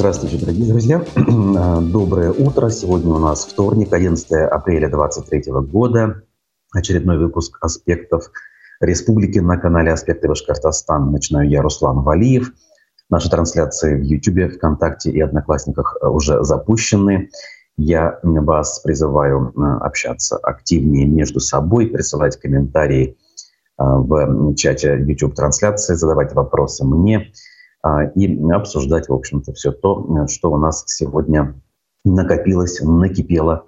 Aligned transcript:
Здравствуйте, 0.00 0.38
дорогие 0.38 0.66
друзья. 0.66 1.04
Доброе 1.92 2.32
утро. 2.32 2.70
Сегодня 2.70 3.12
у 3.12 3.18
нас 3.18 3.44
вторник, 3.44 3.92
11 3.92 4.32
апреля 4.50 4.88
2023 4.88 5.52
года. 5.70 6.22
Очередной 6.72 7.18
выпуск 7.18 7.58
«Аспектов 7.60 8.30
Республики» 8.80 9.40
на 9.40 9.58
канале 9.58 9.92
«Аспекты 9.92 10.26
Башкортостан». 10.26 11.12
Начинаю 11.12 11.50
я, 11.50 11.60
Руслан 11.60 12.00
Валиев. 12.00 12.50
Наши 13.10 13.28
трансляции 13.28 13.94
в 13.94 14.02
YouTube, 14.02 14.54
ВКонтакте 14.54 15.10
и 15.10 15.20
Одноклассниках 15.20 15.98
уже 16.00 16.42
запущены. 16.44 17.28
Я 17.76 18.20
вас 18.22 18.80
призываю 18.80 19.52
э, 19.54 19.84
общаться 19.84 20.38
активнее 20.38 21.06
между 21.06 21.40
собой, 21.40 21.88
присылать 21.88 22.40
комментарии 22.40 23.18
в 23.76 24.54
чате 24.54 24.96
YouTube-трансляции, 24.98 25.94
задавать 25.94 26.32
вопросы 26.32 26.86
мне 26.86 27.18
а, 27.18 27.49
и 28.14 28.50
обсуждать, 28.50 29.08
в 29.08 29.14
общем-то, 29.14 29.52
все 29.54 29.72
то, 29.72 30.26
что 30.28 30.52
у 30.52 30.58
нас 30.58 30.84
сегодня 30.86 31.54
накопилось, 32.04 32.80
накипело 32.80 33.66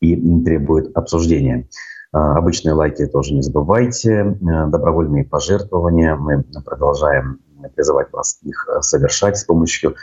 и 0.00 0.16
требует 0.44 0.96
обсуждения. 0.96 1.68
А, 2.12 2.36
обычные 2.36 2.74
лайки 2.74 3.06
тоже 3.06 3.34
не 3.34 3.42
забывайте, 3.42 4.10
э, 4.10 4.66
добровольные 4.68 5.24
пожертвования. 5.24 6.14
Мы 6.14 6.44
продолжаем 6.64 7.40
призывать 7.74 8.12
вас 8.12 8.38
их 8.42 8.68
совершать 8.80 9.38
с 9.38 9.44
помощью 9.44 9.96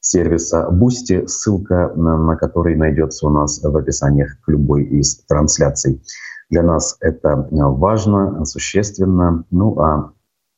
сервиса 0.00 0.68
Boosty, 0.70 1.26
ссылка 1.26 1.92
на 1.96 2.36
который 2.36 2.76
найдется 2.76 3.26
у 3.26 3.30
нас 3.30 3.60
в 3.62 3.76
описаниях 3.76 4.38
к 4.42 4.48
любой 4.48 4.84
из 4.84 5.16
трансляций. 5.24 6.02
Для 6.50 6.62
нас 6.62 6.96
это 7.00 7.48
важно, 7.50 8.44
существенно. 8.44 9.44
Ну 9.50 9.80
а 9.80 10.12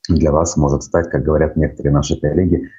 для 0.09 0.33
вас 0.33 0.57
может 0.57 0.83
стать, 0.83 1.11
как 1.11 1.23
говорят 1.23 1.57
некоторые 1.57 1.93
наши 1.93 2.19
коллеги, 2.19 2.71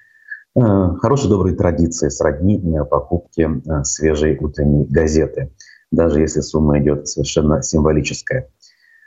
э, 0.56 0.62
хорошей 1.00 1.30
доброй 1.30 1.56
традицией 1.56 2.12
сродни 2.12 2.58
э, 2.60 2.84
покупки 2.86 3.48
э, 3.48 3.84
свежей 3.84 4.38
утренней 4.40 4.86
газеты, 4.86 5.54
даже 5.92 6.22
если 6.22 6.42
сумма 6.42 6.80
идет 6.80 7.08
совершенно 7.08 7.62
символическая. 7.62 8.50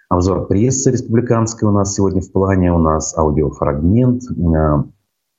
Обзор 0.09 0.47
прессы 0.47 0.91
республиканской 0.91 1.69
у 1.69 1.73
нас 1.73 1.95
сегодня 1.95 2.20
в 2.20 2.31
плане, 2.31 2.73
у 2.73 2.78
нас 2.78 3.17
аудиофрагмент, 3.17 4.23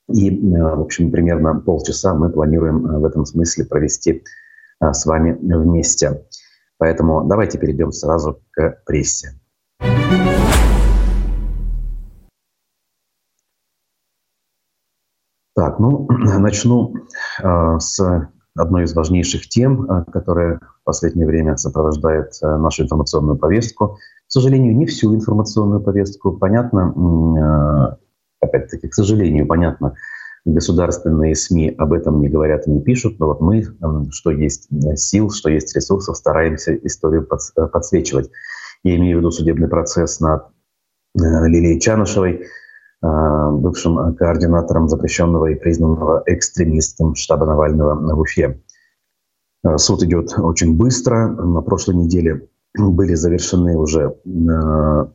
и, 0.09 0.30
в 0.31 0.81
общем, 0.81 1.11
примерно 1.11 1.59
полчаса 1.59 2.14
мы 2.16 2.30
планируем 2.30 2.81
в 2.81 3.06
этом 3.06 3.26
смысле 3.26 3.66
провести 3.66 4.23
с 4.81 5.06
вами 5.06 5.38
вместе. 5.39 6.26
Поэтому 6.80 7.23
давайте 7.23 7.59
перейдем 7.59 7.92
сразу 7.92 8.42
к 8.52 8.81
прессе. 8.86 9.39
Так, 15.56 15.80
ну, 15.80 16.08
начну 16.40 16.94
э, 17.42 17.80
с 17.80 18.30
одной 18.56 18.84
из 18.84 18.94
важнейших 18.94 19.48
тем, 19.48 19.90
э, 19.90 20.06
которая 20.12 20.60
в 20.60 20.84
последнее 20.84 21.28
время 21.28 21.58
сопровождает 21.58 22.34
э, 22.42 22.58
нашу 22.58 22.84
информационную 22.84 23.38
повестку. 23.38 23.98
К 24.28 24.32
сожалению, 24.32 24.76
не 24.76 24.86
всю 24.86 25.14
информационную 25.14 25.82
повестку. 25.82 26.32
Понятно, 26.32 28.00
опять-таки, 28.40 28.88
к 28.88 28.94
сожалению, 28.95 29.45
понятно, 29.45 29.94
государственные 30.44 31.36
СМИ 31.36 31.76
об 31.78 31.94
этом 31.94 32.20
не 32.20 32.30
говорят 32.30 32.67
и 32.67 32.72
не 32.72 32.82
пишут, 32.82 33.20
но 33.20 33.28
вот 33.28 33.42
мы, 33.42 33.64
что 34.10 34.32
есть 34.32 34.70
сил, 34.95 35.30
что 35.30 35.52
есть 35.52 35.76
ресурсов, 35.76 36.17
стараемся 36.17 36.76
историю 36.76 37.28
подсвечивать. 37.28 38.32
Я 38.84 38.98
имею 38.98 39.17
в 39.17 39.20
виду 39.20 39.32
судебный 39.32 39.70
процесс 39.70 40.20
над 40.20 40.44
э, 41.16 41.48
Лилией 41.48 41.80
Чанышевой, 41.80 42.48
бывшим 43.04 44.16
координатором 44.16 44.88
запрещенного 44.88 45.48
и 45.48 45.56
признанного 45.56 46.23
экстремистом 46.26 47.16
штаба 47.16 47.45
Навального 47.45 48.16
в 48.16 48.20
Уфе. 48.20 48.62
Э, 49.64 49.78
суд 49.78 50.04
идет 50.04 50.34
очень 50.38 50.78
быстро. 50.78 51.28
На 51.28 51.62
прошлой 51.62 51.95
неделе 51.95 52.48
были 52.78 53.16
завершены 53.16 53.78
уже, 53.78 54.16
э, 54.26 55.06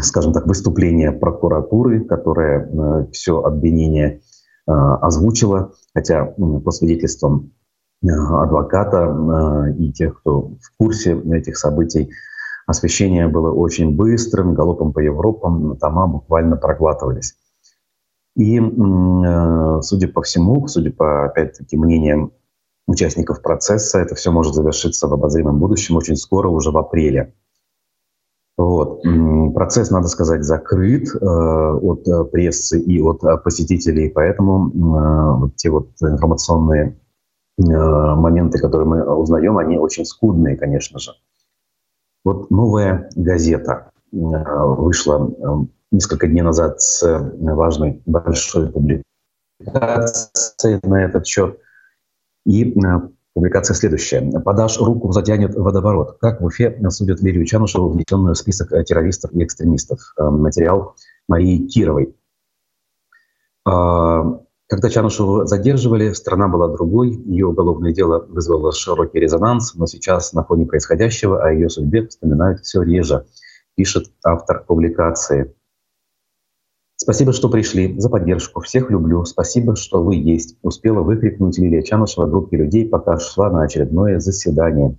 скажем 0.00 0.32
так, 0.32 0.46
выступления 0.46 1.12
прокуратуры, 1.12 2.04
которая 2.04 3.08
все 3.12 3.40
обвинение 3.40 4.20
озвучила, 4.64 5.72
хотя 5.92 6.24
по 6.24 6.70
свидетельствам 6.70 7.52
адвоката 8.00 9.74
и 9.76 9.92
тех, 9.92 10.20
кто 10.20 10.52
в 10.60 10.76
курсе 10.78 11.18
этих 11.18 11.56
событий, 11.56 12.10
Освещение 12.66 13.28
было 13.28 13.52
очень 13.52 13.96
быстрым, 13.96 14.54
галопом 14.54 14.92
по 14.92 15.00
Европам, 15.00 15.76
тома 15.76 16.06
буквально 16.06 16.56
проглатывались. 16.56 17.34
И, 18.36 18.58
э, 18.58 19.80
судя 19.82 20.08
по 20.08 20.22
всему, 20.22 20.66
судя 20.68 20.92
по, 20.92 21.26
опять-таки, 21.26 21.76
мнениям 21.76 22.32
участников 22.86 23.42
процесса, 23.42 23.98
это 23.98 24.14
все 24.14 24.30
может 24.30 24.54
завершиться 24.54 25.06
в 25.06 25.12
обозримом 25.12 25.58
будущем 25.58 25.96
очень 25.96 26.16
скоро, 26.16 26.48
уже 26.48 26.70
в 26.70 26.78
апреле. 26.78 27.34
Вот. 28.56 29.02
Процесс, 29.54 29.90
надо 29.90 30.08
сказать, 30.08 30.44
закрыт 30.44 31.08
э, 31.14 31.18
от 31.18 32.06
э, 32.06 32.24
прессы 32.24 32.80
и 32.80 33.00
от 33.00 33.20
посетителей, 33.42 34.08
поэтому 34.08 35.38
вот 35.38 35.56
те 35.56 35.70
вот 35.70 35.90
информационные 36.00 36.98
моменты, 37.58 38.58
которые 38.58 38.88
мы 38.88 39.14
узнаем, 39.14 39.58
они 39.58 39.78
очень 39.78 40.06
скудные, 40.06 40.56
конечно 40.56 40.98
же. 40.98 41.12
Вот 42.24 42.50
новая 42.50 43.10
газета 43.16 43.90
э, 44.12 44.16
вышла 44.16 45.28
э, 45.28 45.66
несколько 45.90 46.28
дней 46.28 46.42
назад 46.42 46.80
с 46.80 47.02
важной 47.40 48.00
большой 48.06 48.70
публикацией 48.70 49.04
на 50.84 51.04
этот 51.04 51.26
счет. 51.26 51.58
И 52.46 52.78
э, 52.78 53.00
публикация 53.34 53.74
следующая. 53.74 54.20
«Подашь 54.40 54.78
руку, 54.78 55.10
затянет 55.12 55.54
водоворот». 55.56 56.18
Как 56.20 56.40
в 56.40 56.44
Уфе 56.44 56.78
судят 56.90 57.20
Лилию 57.20 57.44
Чанушеву, 57.44 57.88
внесенную 57.88 58.34
в 58.34 58.38
список 58.38 58.70
террористов 58.84 59.32
и 59.32 59.42
экстремистов. 59.42 60.14
Материал 60.16 60.94
Марии 61.28 61.66
Кировой. 61.66 62.14
Когда 64.72 64.88
Чанушеву 64.88 65.44
задерживали, 65.44 66.12
страна 66.12 66.48
была 66.48 66.66
другой, 66.66 67.10
ее 67.10 67.48
уголовное 67.48 67.92
дело 67.92 68.24
вызвало 68.26 68.72
широкий 68.72 69.20
резонанс, 69.20 69.74
но 69.74 69.84
сейчас 69.84 70.32
на 70.32 70.44
фоне 70.44 70.64
происходящего 70.64 71.44
о 71.44 71.52
ее 71.52 71.68
судьбе 71.68 72.06
вспоминают 72.06 72.60
все 72.60 72.80
реже, 72.80 73.26
пишет 73.74 74.06
автор 74.24 74.64
публикации. 74.64 75.54
Спасибо, 76.96 77.34
что 77.34 77.50
пришли, 77.50 78.00
за 78.00 78.08
поддержку. 78.08 78.62
Всех 78.62 78.90
люблю. 78.90 79.26
Спасибо, 79.26 79.76
что 79.76 80.02
вы 80.02 80.14
есть. 80.14 80.56
Успела 80.62 81.02
выкрикнуть 81.02 81.58
Лилия 81.58 81.82
Чанушева 81.82 82.24
группе 82.24 82.56
людей, 82.56 82.88
пока 82.88 83.18
шла 83.18 83.50
на 83.50 83.64
очередное 83.64 84.20
заседание. 84.20 84.96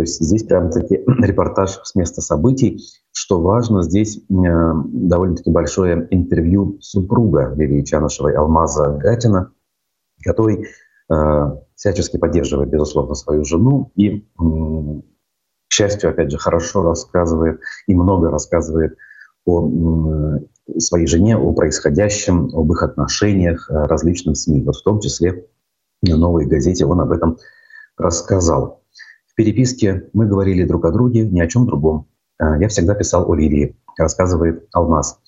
То 0.00 0.04
есть 0.04 0.18
здесь 0.18 0.44
прям-таки 0.44 1.04
репортаж 1.20 1.78
с 1.84 1.94
места 1.94 2.22
событий. 2.22 2.80
Что 3.12 3.38
важно, 3.38 3.82
здесь 3.82 4.16
э, 4.16 4.22
довольно-таки 4.30 5.50
большое 5.50 6.08
интервью 6.10 6.78
супруга 6.80 7.52
Лилии 7.54 7.82
Чанышевой, 7.82 8.32
Алмаза 8.32 8.96
Гатина, 8.96 9.52
который 10.24 10.68
э, 11.12 11.56
всячески 11.74 12.16
поддерживает, 12.16 12.70
безусловно, 12.70 13.12
свою 13.14 13.44
жену 13.44 13.92
и, 13.94 14.20
э, 14.20 14.20
к 14.38 15.70
счастью, 15.70 16.08
опять 16.08 16.30
же, 16.30 16.38
хорошо 16.38 16.80
рассказывает 16.82 17.60
и 17.86 17.94
много 17.94 18.30
рассказывает 18.30 18.96
о 19.44 19.68
э, 19.68 20.80
своей 20.80 21.08
жене, 21.08 21.36
о 21.36 21.52
происходящем, 21.52 22.48
об 22.54 22.72
их 22.72 22.82
отношениях 22.82 23.70
э, 23.70 23.74
различным 23.74 24.34
СМИ. 24.34 24.62
Вот 24.62 24.76
в 24.76 24.82
том 24.82 25.00
числе 25.00 25.44
на 26.00 26.16
«Новой 26.16 26.46
газете» 26.46 26.86
он 26.86 27.02
об 27.02 27.12
этом 27.12 27.36
рассказал 27.98 28.79
переписке 29.40 30.10
мы 30.12 30.26
говорили 30.26 30.64
друг 30.64 30.84
о 30.84 30.92
друге, 30.92 31.26
ни 31.26 31.40
о 31.40 31.46
чем 31.46 31.64
другом. 31.64 32.08
А, 32.38 32.58
я 32.58 32.68
всегда 32.68 32.94
писал 32.94 33.30
о 33.30 33.34
Лилии, 33.34 33.74
рассказывает 33.96 34.68
Алмаз. 34.72 35.18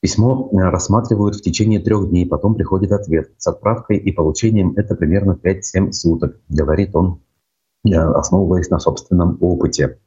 Письмо 0.00 0.50
э, 0.50 0.56
рассматривают 0.56 1.36
в 1.36 1.40
течение 1.40 1.78
трех 1.78 2.10
дней, 2.10 2.26
потом 2.26 2.56
приходит 2.56 2.90
ответ. 2.90 3.30
С 3.38 3.46
отправкой 3.46 3.98
и 3.98 4.10
получением 4.10 4.74
это 4.76 4.96
примерно 4.96 5.38
5-7 5.40 5.92
суток, 5.92 6.40
говорит 6.48 6.96
он, 6.96 7.22
э, 7.86 7.94
основываясь 7.94 8.70
на 8.70 8.80
собственном 8.80 9.38
опыте. 9.40 10.00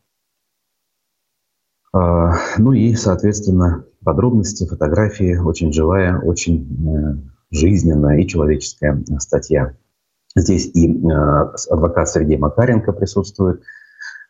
Ну 1.93 2.73
и, 2.73 2.93
соответственно, 2.93 3.85
подробности, 4.03 4.67
фотографии, 4.67 5.37
очень 5.37 5.71
живая, 5.71 6.19
очень 6.19 6.67
э, 6.85 7.15
жизненная 7.49 8.19
и 8.19 8.27
человеческая 8.27 9.03
статья. 9.17 9.75
Здесь 10.37 10.69
и 10.75 10.87
э, 10.87 11.51
адвокат 11.71 12.09
Сергей 12.09 12.37
Макаренко 12.37 12.93
присутствует 12.93 13.63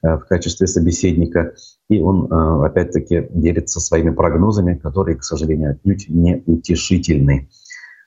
э, 0.03 0.15
в 0.15 0.21
качестве 0.21 0.65
собеседника, 0.65 1.53
и 1.89 1.99
он 1.99 2.31
э, 2.31 2.65
опять-таки 2.65 3.27
делится 3.29 3.81
своими 3.81 4.11
прогнозами, 4.11 4.75
которые, 4.75 5.17
к 5.17 5.23
сожалению, 5.23 5.71
отнюдь 5.71 6.07
не 6.07 6.43
утешительны. 6.45 7.49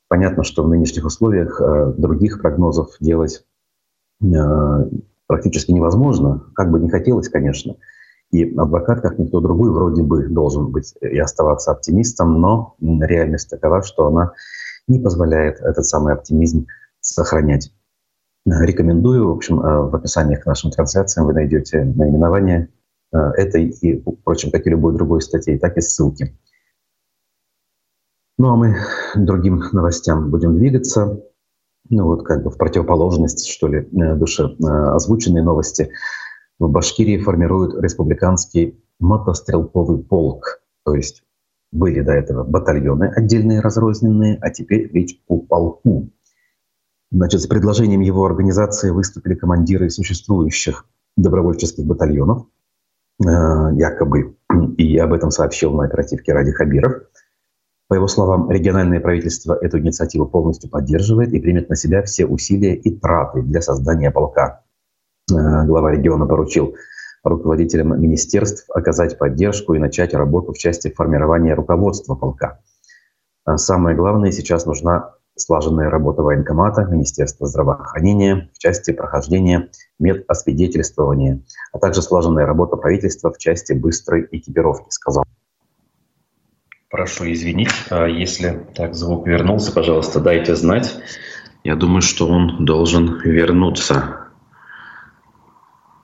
Понятно, 0.08 0.44
что 0.44 0.64
в 0.64 0.68
нынешних 0.68 1.04
условиях 1.04 1.60
других 1.96 2.40
прогнозов 2.40 2.96
делать 2.98 3.44
практически 5.28 5.70
невозможно, 5.70 6.42
как 6.56 6.72
бы 6.72 6.80
не 6.80 6.90
хотелось, 6.90 7.28
конечно. 7.28 7.76
И 8.32 8.44
адвокат, 8.56 9.02
как 9.02 9.20
никто 9.20 9.40
другой, 9.40 9.70
вроде 9.70 10.02
бы 10.02 10.26
должен 10.26 10.72
быть 10.72 10.94
и 11.00 11.18
оставаться 11.18 11.70
оптимистом, 11.70 12.40
но 12.40 12.74
реальность 12.80 13.50
такова, 13.50 13.82
что 13.82 14.08
она 14.08 14.32
не 14.88 14.98
позволяет 14.98 15.60
этот 15.60 15.84
самый 15.84 16.14
оптимизм 16.14 16.66
сохранять. 17.00 17.72
Рекомендую, 18.46 19.28
в 19.28 19.32
общем, 19.32 19.58
в 19.58 19.94
описании 19.94 20.36
к 20.36 20.46
нашим 20.46 20.70
трансляциям 20.70 21.26
вы 21.26 21.34
найдете 21.34 21.84
наименование 21.84 22.68
этой 23.12 23.66
и, 23.66 24.00
впрочем, 24.00 24.50
как 24.50 24.66
и 24.66 24.70
любой 24.70 24.94
другой 24.94 25.20
статьи, 25.20 25.58
так 25.58 25.76
и 25.76 25.80
ссылки. 25.80 26.38
Ну 28.38 28.48
а 28.48 28.56
мы 28.56 28.76
другим 29.14 29.62
новостям 29.72 30.30
будем 30.30 30.56
двигаться. 30.56 31.22
Ну 31.90 32.04
вот 32.06 32.24
как 32.24 32.42
бы 32.42 32.50
в 32.50 32.56
противоположность, 32.56 33.46
что 33.46 33.68
ли, 33.68 33.86
душе 33.90 34.56
озвученные 34.60 35.42
новости. 35.42 35.90
В 36.58 36.70
Башкирии 36.70 37.18
формируют 37.18 37.74
республиканский 37.82 38.82
мотострелковый 38.98 39.98
полк. 40.02 40.62
То 40.84 40.94
есть 40.94 41.24
были 41.72 42.00
до 42.00 42.12
этого 42.12 42.44
батальоны 42.44 43.12
отдельные 43.14 43.60
разрозненные, 43.60 44.38
а 44.40 44.50
теперь 44.50 44.90
речь 44.92 45.22
о 45.26 45.38
полку. 45.38 46.10
Значит, 47.12 47.40
с 47.40 47.46
предложением 47.46 48.00
его 48.00 48.24
организации 48.24 48.90
выступили 48.90 49.34
командиры 49.34 49.90
существующих 49.90 50.86
добровольческих 51.16 51.84
батальонов, 51.84 52.46
якобы, 53.18 54.36
и 54.78 54.96
об 54.98 55.12
этом 55.12 55.30
сообщил 55.30 55.72
на 55.72 55.84
оперативке 55.84 56.32
Ради 56.32 56.52
Хабиров– 56.52 57.02
по 57.90 57.94
его 57.94 58.06
словам, 58.06 58.48
региональное 58.48 59.00
правительство 59.00 59.58
эту 59.60 59.80
инициативу 59.80 60.24
полностью 60.24 60.70
поддерживает 60.70 61.32
и 61.32 61.40
примет 61.40 61.68
на 61.70 61.74
себя 61.74 62.04
все 62.04 62.24
усилия 62.24 62.76
и 62.76 62.96
траты 62.96 63.42
для 63.42 63.60
создания 63.60 64.12
полка. 64.12 64.62
Э, 65.28 65.66
глава 65.66 65.90
региона 65.90 66.24
поручил 66.24 66.76
руководителям 67.24 68.00
министерств 68.00 68.70
оказать 68.72 69.18
поддержку 69.18 69.74
и 69.74 69.80
начать 69.80 70.14
работу 70.14 70.52
в 70.52 70.58
части 70.58 70.88
формирования 70.88 71.54
руководства 71.54 72.14
полка. 72.14 72.60
А 73.44 73.58
самое 73.58 73.96
главное, 73.96 74.30
сейчас 74.30 74.66
нужна 74.66 75.16
слаженная 75.40 75.90
работа 75.90 76.22
военкомата, 76.22 76.84
Министерства 76.84 77.46
здравоохранения 77.46 78.50
в 78.54 78.58
части 78.58 78.92
прохождения 78.92 79.70
медосвидетельствования, 79.98 81.42
а 81.72 81.78
также 81.78 82.02
слаженная 82.02 82.46
работа 82.46 82.76
правительства 82.76 83.32
в 83.32 83.38
части 83.38 83.72
быстрой 83.72 84.28
экипировки, 84.30 84.90
сказал 84.90 85.24
Прошу 86.90 87.30
извинить, 87.30 87.70
а 87.90 88.06
если 88.06 88.66
так 88.74 88.96
звук 88.96 89.24
вернулся, 89.24 89.72
пожалуйста, 89.72 90.18
дайте 90.18 90.56
знать. 90.56 90.96
Я 91.62 91.76
думаю, 91.76 92.02
что 92.02 92.26
он 92.26 92.64
должен 92.64 93.20
вернуться. 93.20 94.26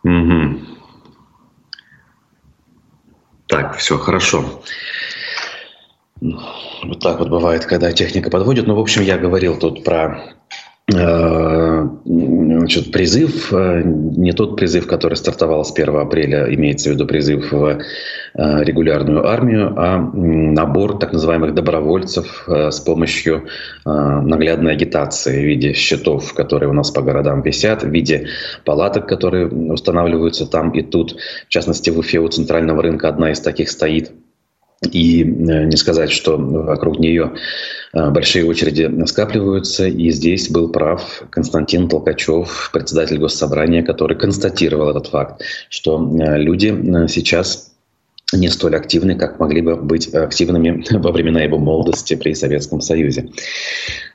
Угу. 0.05 0.61
Так, 3.49 3.77
все 3.77 3.99
хорошо. 3.99 4.63
Вот 6.21 7.01
так 7.01 7.19
вот 7.19 7.29
бывает, 7.29 7.67
когда 7.67 7.93
техника 7.93 8.31
подводит. 8.31 8.67
Ну, 8.67 8.75
в 8.75 8.81
общем, 8.81 9.03
я 9.03 9.19
говорил 9.19 9.59
тут 9.59 9.85
про 9.85 10.37
Э, 10.95 11.85
значит, 12.05 12.93
призыв, 12.93 13.53
э, 13.53 13.83
не 13.85 14.31
тот 14.31 14.57
призыв, 14.57 14.87
который 14.87 15.17
стартовал 15.17 15.65
с 15.65 15.73
1 15.73 15.97
апреля, 15.97 16.55
имеется 16.55 16.91
в 16.91 16.93
виду 16.93 17.07
призыв 17.07 17.51
в 17.51 17.67
э, 17.67 17.79
регулярную 18.63 19.27
армию, 19.27 19.75
а 19.77 19.99
набор 19.99 20.99
так 20.99 21.13
называемых 21.13 21.55
добровольцев 21.55 22.45
с 22.47 22.79
помощью 22.81 23.47
наглядной 23.85 24.73
агитации 24.73 25.41
в 25.41 25.47
виде 25.47 25.73
счетов, 25.73 26.33
которые 26.35 26.69
у 26.69 26.73
нас 26.73 26.93
по 26.93 27.03
городам 27.03 27.43
висят, 27.43 27.83
в 27.83 27.89
виде 27.89 28.29
палаток, 28.65 29.09
которые 29.09 29.49
устанавливаются 29.49 30.47
там 30.47 30.71
и 30.71 30.83
тут. 30.83 31.17
В 31.47 31.49
частности, 31.49 31.91
в 31.91 31.99
Уфе 31.99 32.21
у 32.21 32.29
центрального 32.29 32.83
рынка 32.83 33.09
одна 33.09 33.33
из 33.33 33.41
таких 33.41 33.71
стоит– 33.71 34.13
и 34.87 35.23
э, 35.23 35.27
не 35.65 35.77
сказать, 35.77 36.11
что 36.11 36.37
вокруг 36.37 36.99
нее 36.99 37.33
э, 37.93 38.11
большие 38.11 38.47
очереди 38.47 38.91
скапливаются. 39.07 39.87
И 39.87 40.11
здесь 40.11 40.51
был 40.51 40.71
прав 40.71 41.23
Константин 41.31 41.89
Толкачев, 41.89 42.71
председатель 42.73 43.19
Госсобрания, 43.19 43.83
который 43.83 44.17
констатировал 44.17 44.91
этот 44.91 45.09
факт, 45.09 45.43
что 45.69 45.99
э, 45.99 46.39
люди 46.39 46.69
сейчас 47.09 47.73
не 48.33 48.49
столь 48.49 48.77
активны, 48.77 49.17
как 49.17 49.39
могли 49.39 49.61
бы 49.61 49.77
быть 49.77 50.13
активными 50.13 50.85
во 50.99 51.13
времена 51.13 51.43
его 51.43 51.59
молодости 51.59 52.15
при 52.17 52.35
Советском 52.35 52.81
Союзе. 52.81 53.31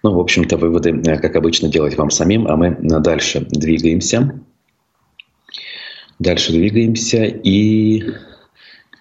Ну, 0.03 0.13
в 0.13 0.19
общем-то, 0.19 0.57
выводы, 0.57 1.01
как 1.18 1.35
обычно, 1.35 1.69
делать 1.69 1.97
вам 1.97 2.09
самим, 2.09 2.47
а 2.47 2.56
мы 2.56 2.75
дальше 2.79 3.45
двигаемся. 3.50 4.39
Дальше 6.19 6.51
двигаемся 6.51 7.23
и 7.23 8.03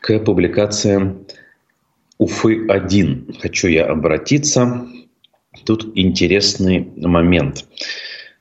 к 0.01 0.19
публикациям 0.21 1.27
Уфы-1 2.21 3.41
хочу 3.41 3.69
я 3.69 3.87
обратиться. 3.87 4.87
Тут 5.65 5.93
интересный 5.95 6.93
момент. 6.97 7.65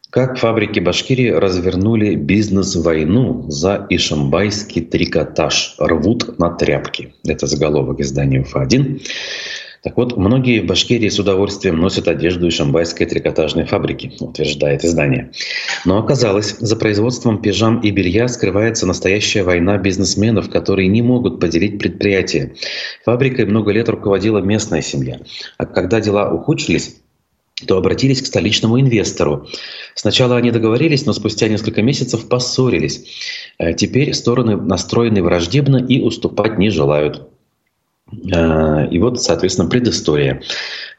Как 0.10 0.38
фабрики 0.38 0.80
Башкирии 0.80 1.30
развернули 1.30 2.16
бизнес-войну 2.16 3.46
за 3.50 3.86
ишимбайский 3.90 4.82
трикотаж. 4.82 5.76
Рвут 5.80 6.38
на 6.40 6.50
тряпки. 6.50 7.14
Это 7.26 7.48
заголовок 7.48 8.02
издания 8.02 8.42
Уфа-1. 8.42 9.02
Так 9.82 9.96
вот, 9.96 10.18
многие 10.18 10.60
в 10.60 10.66
Башкирии 10.66 11.08
с 11.08 11.20
удовольствием 11.20 11.78
носят 11.78 12.10
одежду 12.10 12.48
из 12.48 12.54
шамбайской 12.54 13.06
трикотажной 13.06 13.66
фабрики, 13.66 14.12
утверждает 14.20 14.84
издание. 14.84 15.32
Но 15.86 15.98
оказалось, 15.98 16.58
за 16.60 16.76
производством 16.76 17.42
пижам 17.42 17.80
и 17.80 17.92
белья 17.92 18.28
скрывается 18.28 18.86
настоящая 18.86 19.44
война 19.44 19.78
бизнесменов, 19.78 20.50
которые 20.50 20.90
не 20.90 21.02
могут 21.02 21.40
поделить 21.40 21.80
предприятие. 21.80 22.56
Фабрикой 23.06 23.46
много 23.46 23.72
лет 23.72 23.88
руководила 23.88 24.40
местная 24.40 24.82
семья. 24.82 25.22
А 25.58 25.66
когда 25.66 26.02
дела 26.02 26.30
ухудшились, 26.30 26.98
то 27.66 27.78
обратились 27.78 28.22
к 28.22 28.26
столичному 28.26 28.80
инвестору. 28.80 29.48
Сначала 29.96 30.38
они 30.38 30.52
договорились, 30.52 31.06
но 31.06 31.14
спустя 31.14 31.48
несколько 31.48 31.82
месяцев 31.82 32.28
поссорились. 32.28 33.06
Э, 33.58 33.74
теперь 33.74 34.14
стороны 34.14 34.56
настроены 34.58 35.22
враждебно 35.24 35.78
и 35.78 36.02
уступать 36.02 36.58
не 36.58 36.70
желают. 36.70 37.30
Э, 38.34 38.88
и 38.90 39.00
вот, 39.00 39.22
соответственно, 39.22 39.70
предыстория. 39.70 40.42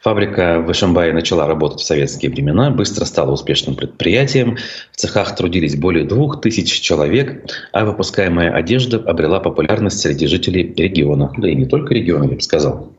Фабрика 0.00 0.60
в 0.60 0.70
Ишимбае 0.72 1.12
начала 1.12 1.46
работать 1.46 1.80
в 1.80 1.84
советские 1.84 2.30
времена, 2.30 2.70
быстро 2.70 3.04
стала 3.04 3.32
успешным 3.32 3.76
предприятием. 3.76 4.56
В 4.92 4.96
цехах 4.96 5.36
трудились 5.36 5.76
более 5.76 6.04
двух 6.04 6.40
тысяч 6.40 6.80
человек, 6.80 7.50
а 7.72 7.84
выпускаемая 7.84 8.52
одежда 8.52 8.98
обрела 8.98 9.40
популярность 9.40 10.00
среди 10.00 10.26
жителей 10.26 10.72
региона. 10.74 11.32
Да 11.36 11.48
и 11.48 11.54
не 11.54 11.66
только 11.66 11.94
региона, 11.94 12.24
я 12.24 12.36
бы 12.36 12.40
сказал. 12.40 12.92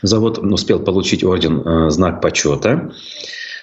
Завод 0.00 0.38
успел 0.38 0.80
получить 0.80 1.22
орден 1.22 1.60
э, 1.60 1.90
«Знак 1.90 2.20
почета». 2.20 2.92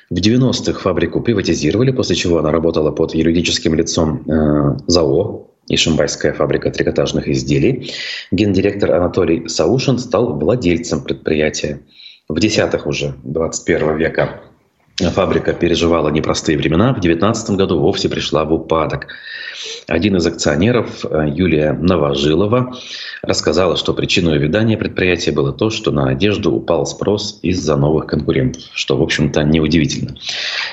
В 0.09 0.15
90-х 0.15 0.79
фабрику 0.79 1.21
приватизировали, 1.21 1.91
после 1.91 2.15
чего 2.15 2.39
она 2.39 2.51
работала 2.51 2.89
под 2.89 3.13
юридическим 3.13 3.75
лицом 3.75 4.23
э, 4.27 4.77
ЗАО 4.87 5.48
Ишимбайская 5.69 6.33
фабрика 6.33 6.71
трикотажных 6.71 7.27
изделий. 7.27 7.93
Гендиректор 8.31 8.91
Анатолий 8.91 9.47
Саушин 9.47 9.99
стал 9.99 10.37
владельцем 10.37 11.03
предприятия. 11.03 11.81
В 12.27 12.39
десятых 12.39 12.85
уже 12.87 13.15
21 13.23 13.97
века 13.97 14.41
Фабрика 14.99 15.53
переживала 15.53 16.09
непростые 16.09 16.57
времена. 16.57 16.89
В 16.89 16.99
2019 16.99 17.51
году 17.51 17.79
вовсе 17.79 18.09
пришла 18.09 18.43
в 18.43 18.53
упадок. 18.53 19.07
Один 19.87 20.17
из 20.17 20.27
акционеров, 20.27 21.05
э, 21.05 21.25
Юлия 21.33 21.73
Новожилова, 21.73 22.75
рассказала, 23.21 23.75
что 23.75 23.93
причиной 23.93 24.37
увядания 24.37 24.77
предприятия 24.77 25.31
было 25.31 25.51
то, 25.51 25.69
что 25.69 25.91
на 25.91 26.09
одежду 26.09 26.51
упал 26.51 26.85
спрос 26.85 27.39
из-за 27.41 27.75
новых 27.75 28.07
конкурентов, 28.07 28.63
что, 28.73 28.97
в 28.97 29.01
общем-то, 29.01 29.43
неудивительно. 29.43 30.15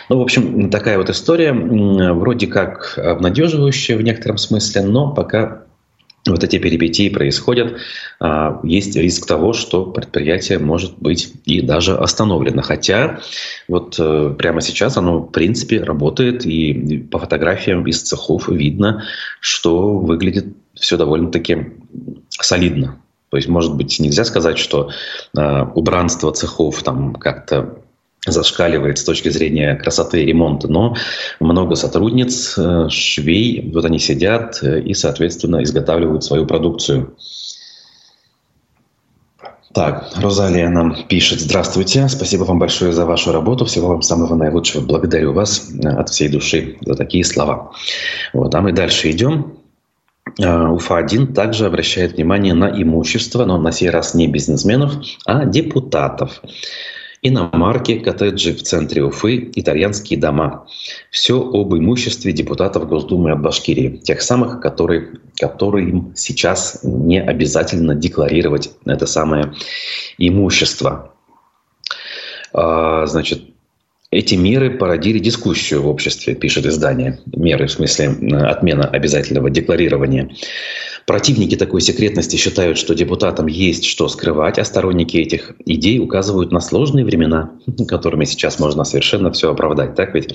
Ну, 0.09 0.18
в 0.18 0.23
общем, 0.23 0.71
такая 0.71 0.99
вот 0.99 1.09
история, 1.09 1.52
вроде 1.52 2.47
как 2.47 2.99
обнадеживающая 2.99 3.97
в 3.97 4.02
некотором 4.02 4.38
смысле, 4.38 4.83
но 4.83 5.12
пока 5.12 5.66
вот 6.26 6.42
эти 6.45 6.59
перипетии 6.59 7.09
происходят, 7.09 7.76
а, 8.21 8.61
есть 8.62 8.97
риск 8.97 9.26
того, 9.26 9.52
что 9.52 9.85
предприятие 9.87 10.59
может 10.59 10.99
быть 10.99 11.33
и 11.45 11.61
даже 11.61 11.97
остановлено. 11.97 12.62
Хотя 12.62 13.21
вот 13.68 13.97
э, 13.99 14.35
прямо 14.38 14.61
сейчас 14.61 14.97
оно 14.97 15.21
в 15.21 15.30
принципе 15.30 15.83
работает, 15.83 16.45
и 16.47 16.99
по 17.11 17.18
фотографиям 17.18 17.87
из 17.87 18.02
цехов 18.02 18.49
видно, 18.49 19.04
что 19.40 19.99
выглядит 19.99 20.47
все 20.75 20.97
довольно-таки 20.97 21.73
солидно. 22.30 22.99
То 23.30 23.37
есть, 23.37 23.49
может 23.49 23.75
быть, 23.75 23.99
нельзя 23.99 24.25
сказать, 24.25 24.59
что 24.59 24.90
э, 25.37 25.62
убранство 25.75 26.33
цехов 26.33 26.83
там 26.83 27.14
как-то 27.14 27.80
зашкаливает 28.26 28.99
с 28.99 29.04
точки 29.04 29.28
зрения 29.28 29.75
красоты 29.76 30.23
и 30.23 30.26
ремонта, 30.26 30.68
но 30.68 30.97
много 31.40 31.75
сотрудниц, 31.75 32.56
э, 32.59 32.88
швей, 32.90 33.71
вот 33.73 33.85
они 33.85 33.99
сидят 33.99 34.62
э, 34.62 34.80
и, 34.80 34.95
соответственно, 34.95 35.62
изготавливают 35.62 36.25
свою 36.25 36.47
продукцию. 36.47 37.14
Так, 39.73 40.09
Розалия 40.16 40.71
нам 40.71 40.97
пишет. 41.06 41.40
Здравствуйте, 41.40 42.09
спасибо 42.09 42.45
вам 42.45 42.59
большое 42.59 42.92
за 42.92 43.04
вашу 43.04 43.30
работу, 43.30 43.66
всего 43.66 43.88
вам 43.88 44.00
самого 44.00 44.35
наилучшего. 44.35 44.83
Благодарю 44.83 45.33
вас 45.35 45.71
э, 45.71 45.88
от 45.88 46.09
всей 46.09 46.28
души 46.28 46.78
за 46.80 46.95
такие 46.95 47.25
слова. 47.25 47.73
Вот, 48.33 48.54
а 48.54 48.61
мы 48.62 48.73
дальше 48.73 49.11
идем. 49.11 49.59
УФА-1 50.38 51.33
также 51.33 51.66
обращает 51.66 52.14
внимание 52.14 52.52
на 52.52 52.66
имущество, 52.66 53.45
но 53.45 53.59
на 53.59 53.73
сей 53.73 53.90
раз 53.90 54.14
не 54.14 54.26
бизнесменов, 54.26 54.95
а 55.25 55.45
депутатов. 55.45 56.42
Иномарки, 57.23 57.99
коттеджи 57.99 58.53
в 58.53 58.63
центре 58.63 59.03
Уфы, 59.03 59.51
итальянские 59.55 60.19
дома. 60.19 60.67
Все 61.11 61.41
об 61.41 61.75
имуществе 61.75 62.33
депутатов 62.33 62.87
Госдумы 62.87 63.33
от 63.33 63.41
Башкирии. 63.41 63.97
Тех 63.97 64.21
самых, 64.23 64.61
которые, 64.61 65.19
которым 65.39 66.13
сейчас 66.15 66.81
не 66.83 67.21
обязательно 67.21 67.95
декларировать 67.95 68.71
это 68.85 69.07
самое 69.07 69.55
имущество. 70.19 71.13
А, 72.53 73.07
значит, 73.07 73.43
эти 74.11 74.35
меры 74.35 74.71
породили 74.71 75.19
дискуссию 75.19 75.83
в 75.83 75.89
обществе, 75.89 76.35
пишет 76.35 76.65
издание. 76.65 77.19
Меры 77.35 77.67
в 77.67 77.73
смысле 77.73 78.09
отмена 78.47 78.87
обязательного 78.87 79.51
декларирования. 79.51 80.31
Противники 81.07 81.55
такой 81.55 81.81
секретности 81.81 82.35
считают, 82.35 82.79
что 82.79 82.93
депутатам 82.93 83.47
есть 83.47 83.85
что 83.85 84.09
скрывать, 84.09 84.59
а 84.59 84.65
сторонники 84.65 85.17
этих 85.17 85.53
идей 85.65 86.01
указывают 86.01 86.51
на 86.51 86.61
сложные 86.61 87.05
времена, 87.05 87.53
которыми 87.89 88.25
сейчас 88.25 88.59
можно 88.59 88.83
совершенно 88.83 89.31
все 89.31 89.53
оправдать. 89.53 89.95
Так 89.95 90.15
ведь? 90.15 90.35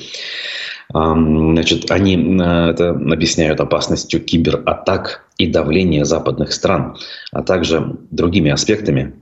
Значит, 0.94 1.90
они 1.90 2.16
э, 2.18 2.70
это 2.72 2.90
объясняют 2.90 3.62
опасностью 3.62 4.22
кибератак 4.22 5.26
и 5.38 5.48
давления 5.48 6.04
западных 6.04 6.52
стран, 6.52 6.98
а 7.32 7.44
также 7.44 7.98
другими 8.12 8.52
аспектами, 8.52 9.14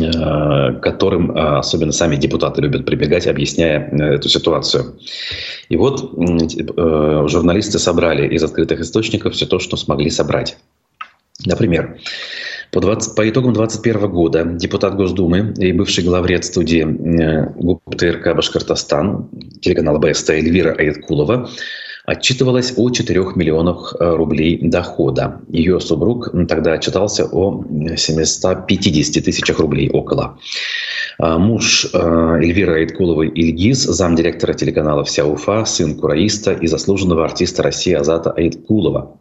Э, 0.00 0.72
которым 0.80 1.32
э, 1.32 1.58
особенно 1.58 1.92
сами 1.92 2.16
депутаты 2.16 2.62
любят 2.62 2.86
прибегать, 2.86 3.26
объясняя 3.26 3.90
э, 3.90 4.14
эту 4.14 4.28
ситуацию. 4.28 4.96
И 5.68 5.76
вот 5.76 6.12
журналисты 7.30 7.78
собрали 7.78 8.26
из 8.34 8.42
открытых 8.42 8.80
источников 8.80 9.34
все 9.34 9.44
то, 9.44 9.58
что 9.58 9.76
смогли 9.76 10.08
собрать. 10.08 10.56
Например, 11.44 11.98
по, 12.70 12.80
20, 12.80 13.14
по 13.14 13.28
итогам 13.28 13.52
2021 13.52 14.10
года 14.10 14.44
депутат 14.44 14.96
Госдумы 14.96 15.52
и 15.58 15.72
бывший 15.72 16.04
главред 16.04 16.44
студии 16.44 16.84
ГУП 16.84 17.96
ТРК 17.96 18.34
«Башкортостан» 18.34 19.28
телеканала 19.60 19.98
БСТ 19.98 20.30
Эльвира 20.30 20.72
Айткулова 20.72 21.50
отчитывалась 22.04 22.74
о 22.76 22.90
4 22.90 23.20
миллионах 23.34 23.94
э, 23.98 24.14
рублей 24.14 24.58
дохода. 24.60 25.40
Ее 25.48 25.80
супруг 25.80 26.30
тогда 26.48 26.72
отчитался 26.72 27.26
о 27.26 27.64
750 27.96 29.24
тысячах 29.24 29.58
рублей 29.58 29.88
около. 29.90 30.38
А 31.18 31.38
муж 31.38 31.86
э, 31.92 31.98
Эльвиры 31.98 32.80
Айткуловой 32.80 33.28
Ильгиз, 33.28 33.82
замдиректора 33.84 34.54
телеканала 34.54 35.04
«Вся 35.04 35.24
Уфа», 35.24 35.64
сын 35.64 35.94
кураиста 35.94 36.52
и 36.52 36.66
заслуженного 36.66 37.24
артиста 37.24 37.62
России 37.62 37.92
Азата 37.92 38.32
Айткулова. 38.32 39.18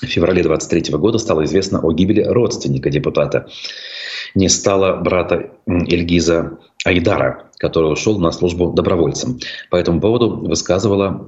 В 0.00 0.06
феврале 0.06 0.42
23 0.42 0.96
года 0.96 1.18
стало 1.18 1.44
известно 1.44 1.80
о 1.80 1.92
гибели 1.92 2.22
родственника 2.22 2.90
депутата. 2.90 3.46
Не 4.34 4.48
стало 4.48 4.96
брата 4.96 5.50
Эльгиза 5.66 6.58
Айдара, 6.84 7.50
который 7.62 7.92
ушел 7.92 8.18
на 8.18 8.32
службу 8.32 8.72
добровольцем. 8.72 9.38
По 9.70 9.76
этому 9.76 10.00
поводу 10.00 10.30
высказывала 10.30 11.24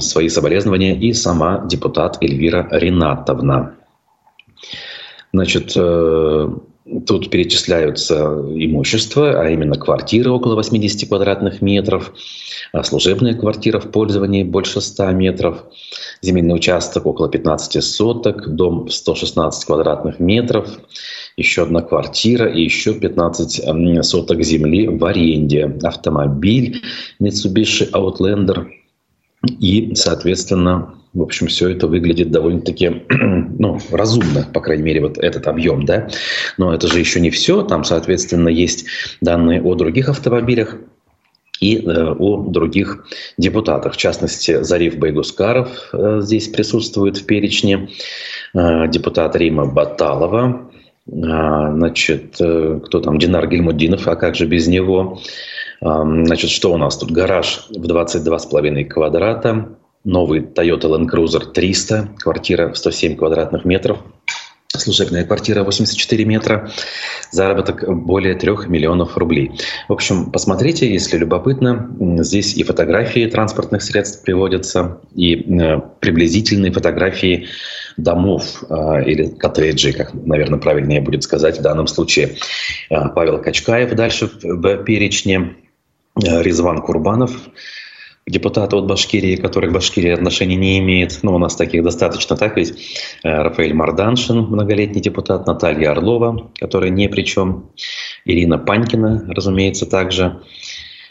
свои 0.00 0.30
соболезнования 0.30 0.98
и 0.98 1.12
сама 1.12 1.66
депутат 1.68 2.16
Эльвира 2.22 2.66
Ринатовна. 2.70 3.74
Значит, 5.34 5.74
э, 5.76 6.48
тут 7.06 7.30
перечисляются 7.30 8.14
имущества, 8.54 9.42
а 9.42 9.50
именно 9.50 9.74
квартиры 9.74 10.30
около 10.30 10.54
80 10.54 11.06
квадратных 11.06 11.60
метров, 11.60 12.14
а 12.72 12.82
служебная 12.82 13.34
квартира 13.34 13.78
в 13.78 13.90
пользовании 13.90 14.42
больше 14.42 14.80
100 14.80 15.10
метров, 15.10 15.64
земельный 16.22 16.54
участок 16.54 17.04
около 17.04 17.28
15 17.28 17.84
соток, 17.84 18.48
дом 18.48 18.88
116 18.88 19.66
квадратных 19.66 20.18
метров, 20.18 20.66
еще 21.36 21.62
одна 21.62 21.82
квартира 21.82 22.46
и 22.46 22.62
еще 22.62 22.94
15 22.94 24.04
соток 24.04 24.42
земли 24.42 24.88
в 24.88 25.04
аренде, 25.04 25.76
автомобиль 25.82 26.82
Mitsubishi 27.20 27.90
Outlander 27.90 28.66
и, 29.60 29.94
соответственно, 29.94 30.94
в 31.12 31.22
общем, 31.22 31.46
все 31.46 31.68
это 31.68 31.86
выглядит 31.86 32.30
довольно-таки 32.30 33.02
ну, 33.58 33.78
разумно, 33.90 34.48
по 34.52 34.60
крайней 34.60 34.82
мере, 34.82 35.00
вот 35.00 35.18
этот 35.18 35.46
объем, 35.46 35.84
да. 35.84 36.08
Но 36.58 36.74
это 36.74 36.88
же 36.88 36.98
еще 36.98 37.20
не 37.20 37.30
все. 37.30 37.62
Там, 37.62 37.84
соответственно, 37.84 38.48
есть 38.48 38.86
данные 39.20 39.62
о 39.62 39.74
других 39.74 40.08
автомобилях, 40.08 40.76
и 41.60 41.76
э, 41.78 42.14
о 42.18 42.42
других 42.48 43.06
депутатах. 43.38 43.94
В 43.94 43.96
частности, 43.96 44.62
Зариф 44.62 44.96
Байгускаров 44.96 45.90
э, 45.92 46.20
здесь 46.20 46.48
присутствует 46.48 47.16
в 47.16 47.26
перечне, 47.26 47.90
э, 48.54 48.88
депутат 48.88 49.36
Рима 49.36 49.64
Баталова, 49.64 50.70
значит, 51.06 52.34
кто 52.34 53.00
там, 53.00 53.18
Динар 53.18 53.46
Гельмудинов, 53.48 54.08
а 54.08 54.16
как 54.16 54.34
же 54.34 54.46
без 54.46 54.66
него? 54.66 55.20
Значит, 55.80 56.50
что 56.50 56.72
у 56.72 56.76
нас 56.78 56.96
тут? 56.96 57.10
Гараж 57.10 57.66
в 57.68 57.86
22,5 57.86 58.84
квадрата, 58.84 59.68
новый 60.04 60.40
Toyota 60.40 60.84
Land 60.84 61.10
Cruiser 61.12 61.44
300, 61.44 62.10
квартира 62.18 62.72
в 62.72 62.78
107 62.78 63.16
квадратных 63.16 63.64
метров, 63.64 63.98
служебная 64.80 65.24
квартира 65.24 65.62
84 65.62 66.24
метра, 66.24 66.70
заработок 67.30 67.84
более 67.88 68.34
3 68.34 68.68
миллионов 68.68 69.16
рублей. 69.16 69.52
В 69.88 69.92
общем, 69.92 70.30
посмотрите, 70.30 70.90
если 70.90 71.16
любопытно, 71.18 71.88
здесь 72.18 72.54
и 72.54 72.62
фотографии 72.62 73.26
транспортных 73.26 73.82
средств 73.82 74.22
приводятся, 74.22 75.00
и 75.14 75.34
э, 75.34 75.80
приблизительные 76.00 76.72
фотографии 76.72 77.48
домов 77.96 78.64
э, 78.68 79.04
или 79.06 79.28
коттеджей, 79.28 79.92
как, 79.92 80.14
наверное, 80.14 80.58
правильнее 80.58 81.00
будет 81.00 81.22
сказать 81.22 81.58
в 81.58 81.62
данном 81.62 81.86
случае. 81.86 82.36
Э, 82.90 83.08
Павел 83.14 83.40
Качкаев 83.40 83.94
дальше 83.94 84.30
в 84.42 84.84
перечне, 84.84 85.56
Резван 86.16 86.80
Курбанов– 86.80 87.32
депутаты 88.26 88.76
от 88.76 88.86
Башкирии, 88.86 89.36
которые 89.36 89.70
к 89.70 89.74
Башкирии 89.74 90.10
отношения 90.10 90.56
не 90.56 90.78
имеют. 90.78 91.18
Ну, 91.22 91.34
у 91.34 91.38
нас 91.38 91.56
таких 91.56 91.82
достаточно, 91.82 92.36
так 92.36 92.56
ведь? 92.56 92.72
Э, 93.22 93.42
Рафаэль 93.42 93.74
Марданшин, 93.74 94.38
многолетний 94.38 95.00
депутат, 95.00 95.46
Наталья 95.46 95.90
Орлова, 95.90 96.50
которая 96.58 96.90
не 96.90 97.08
при 97.08 97.22
чем, 97.22 97.70
Ирина 98.24 98.58
Панькина, 98.58 99.26
разумеется, 99.28 99.84
также, 99.84 100.40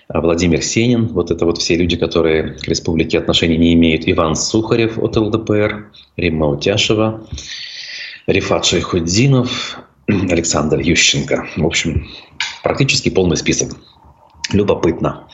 э, 0.09 0.19
Владимир 0.19 0.63
Сенин, 0.63 1.07
вот 1.07 1.29
это 1.29 1.45
вот 1.45 1.59
все 1.59 1.75
люди, 1.75 1.97
которые 1.97 2.53
к 2.53 2.67
республике 2.67 3.19
отношения 3.19 3.57
не 3.57 3.73
имеют, 3.73 4.03
Иван 4.07 4.35
Сухарев 4.35 4.97
от 4.97 5.15
ЛДПР, 5.15 5.91
Римма 6.17 6.47
Утяшева, 6.47 7.27
Рифат 8.25 8.65
Шейхуддинов, 8.65 9.77
Александр 10.07 10.79
Ющенко. 10.79 11.45
В 11.57 11.65
общем, 11.65 12.07
практически 12.63 13.09
полный 13.09 13.37
список. 13.37 13.77
Любопытно. 14.51 15.27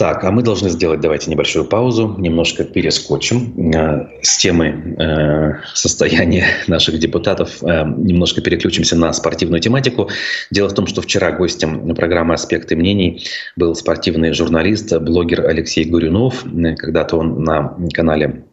Так, 0.00 0.24
а 0.24 0.30
мы 0.30 0.42
должны 0.42 0.70
сделать, 0.70 1.00
давайте, 1.00 1.30
небольшую 1.30 1.66
паузу, 1.66 2.14
немножко 2.16 2.64
перескочим 2.64 3.70
э, 3.70 4.08
с 4.22 4.38
темы 4.38 4.96
э, 4.98 5.60
состояния 5.74 6.46
наших 6.68 6.98
депутатов, 6.98 7.62
э, 7.62 7.84
немножко 7.84 8.40
переключимся 8.40 8.96
на 8.96 9.12
спортивную 9.12 9.60
тематику. 9.60 10.08
Дело 10.50 10.70
в 10.70 10.72
том, 10.72 10.86
что 10.86 11.02
вчера 11.02 11.32
гостем 11.32 11.94
программы 11.94 12.32
«Аспекты 12.32 12.76
мнений» 12.76 13.26
был 13.56 13.74
спортивный 13.74 14.32
журналист, 14.32 14.90
блогер 15.00 15.46
Алексей 15.46 15.84
Гурюнов. 15.84 16.44
Когда-то 16.78 17.18
он 17.18 17.44
на 17.44 17.76
канале 17.92 18.44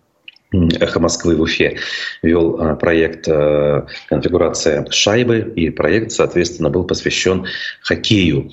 «Эхо 0.51 0.99
Москвы» 0.99 1.37
в 1.37 1.41
Уфе 1.41 1.77
вел 2.23 2.59
э, 2.59 2.75
проект 2.75 3.25
э, 3.29 3.83
«Конфигурация 4.09 4.85
шайбы», 4.89 5.53
и 5.55 5.69
проект, 5.69 6.11
соответственно, 6.11 6.69
был 6.69 6.83
посвящен 6.83 7.45
хоккею. 7.81 8.51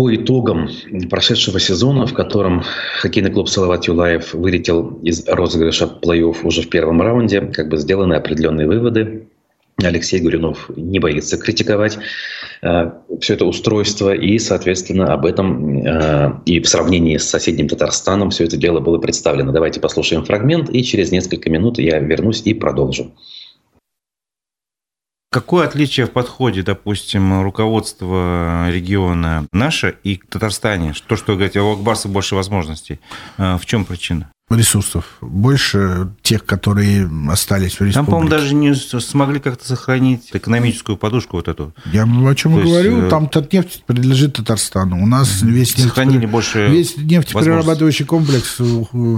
По 0.00 0.14
итогам 0.14 0.70
прошедшего 1.10 1.60
сезона, 1.60 2.06
в 2.06 2.14
котором 2.14 2.64
хоккейный 3.02 3.30
клуб 3.30 3.50
«Салават 3.50 3.86
Юлаев» 3.86 4.32
вылетел 4.32 4.98
из 5.02 5.28
розыгрыша 5.28 5.90
плей-офф 6.00 6.36
уже 6.42 6.62
в 6.62 6.70
первом 6.70 7.02
раунде, 7.02 7.42
как 7.42 7.68
бы 7.68 7.76
сделаны 7.76 8.14
определенные 8.14 8.66
выводы. 8.66 9.26
Алексей 9.76 10.18
Гуринов 10.20 10.70
не 10.74 11.00
боится 11.00 11.36
критиковать 11.36 11.98
э, 12.62 12.92
все 13.20 13.34
это 13.34 13.44
устройство, 13.44 14.14
и, 14.14 14.38
соответственно, 14.38 15.12
об 15.12 15.26
этом 15.26 15.86
э, 15.86 16.32
и 16.46 16.60
в 16.60 16.68
сравнении 16.70 17.18
с 17.18 17.28
соседним 17.28 17.68
Татарстаном 17.68 18.30
все 18.30 18.44
это 18.44 18.56
дело 18.56 18.80
было 18.80 18.96
представлено. 18.96 19.52
Давайте 19.52 19.80
послушаем 19.80 20.24
фрагмент, 20.24 20.70
и 20.70 20.82
через 20.82 21.12
несколько 21.12 21.50
минут 21.50 21.78
я 21.78 21.98
вернусь 21.98 22.40
и 22.46 22.54
продолжу. 22.54 23.12
Какое 25.32 25.68
отличие 25.68 26.06
в 26.06 26.10
подходе, 26.10 26.64
допустим, 26.64 27.42
руководства 27.42 28.68
региона 28.68 29.46
наше 29.52 29.96
и 30.02 30.16
Татарстане? 30.16 30.92
То, 31.06 31.14
что 31.14 31.34
говорите, 31.34 31.60
у 31.60 31.72
Акбарса 31.72 32.08
больше 32.08 32.34
возможностей. 32.34 32.98
А 33.38 33.56
в 33.56 33.64
чем 33.64 33.84
причина? 33.84 34.32
Ресурсов, 34.50 35.04
больше 35.20 36.08
тех, 36.22 36.44
которые 36.44 37.08
остались 37.28 37.74
в 37.74 37.84
республике. 37.84 37.94
Там, 37.94 38.06
по-моему, 38.06 38.28
даже 38.28 38.54
не 38.54 38.74
смогли 38.74 39.40
как-то 39.40 39.66
сохранить 39.66 40.30
экономическую 40.32 40.96
подушку 40.96 41.36
вот 41.36 41.48
эту. 41.48 41.72
Я 41.92 42.04
о 42.04 42.34
чем 42.34 42.58
и 42.58 42.62
говорю. 42.62 42.96
Есть, 42.96 43.06
э, 43.06 43.10
там 43.10 43.30
нефть 43.52 43.84
принадлежит 43.86 44.34
Татарстану. 44.34 45.02
У 45.02 45.06
нас 45.06 45.42
весь, 45.42 45.78
нефть, 45.78 46.26
больше 46.26 46.66
весь 46.68 46.96
нефтеперерабатывающий 46.96 48.04
комплекс 48.04 48.58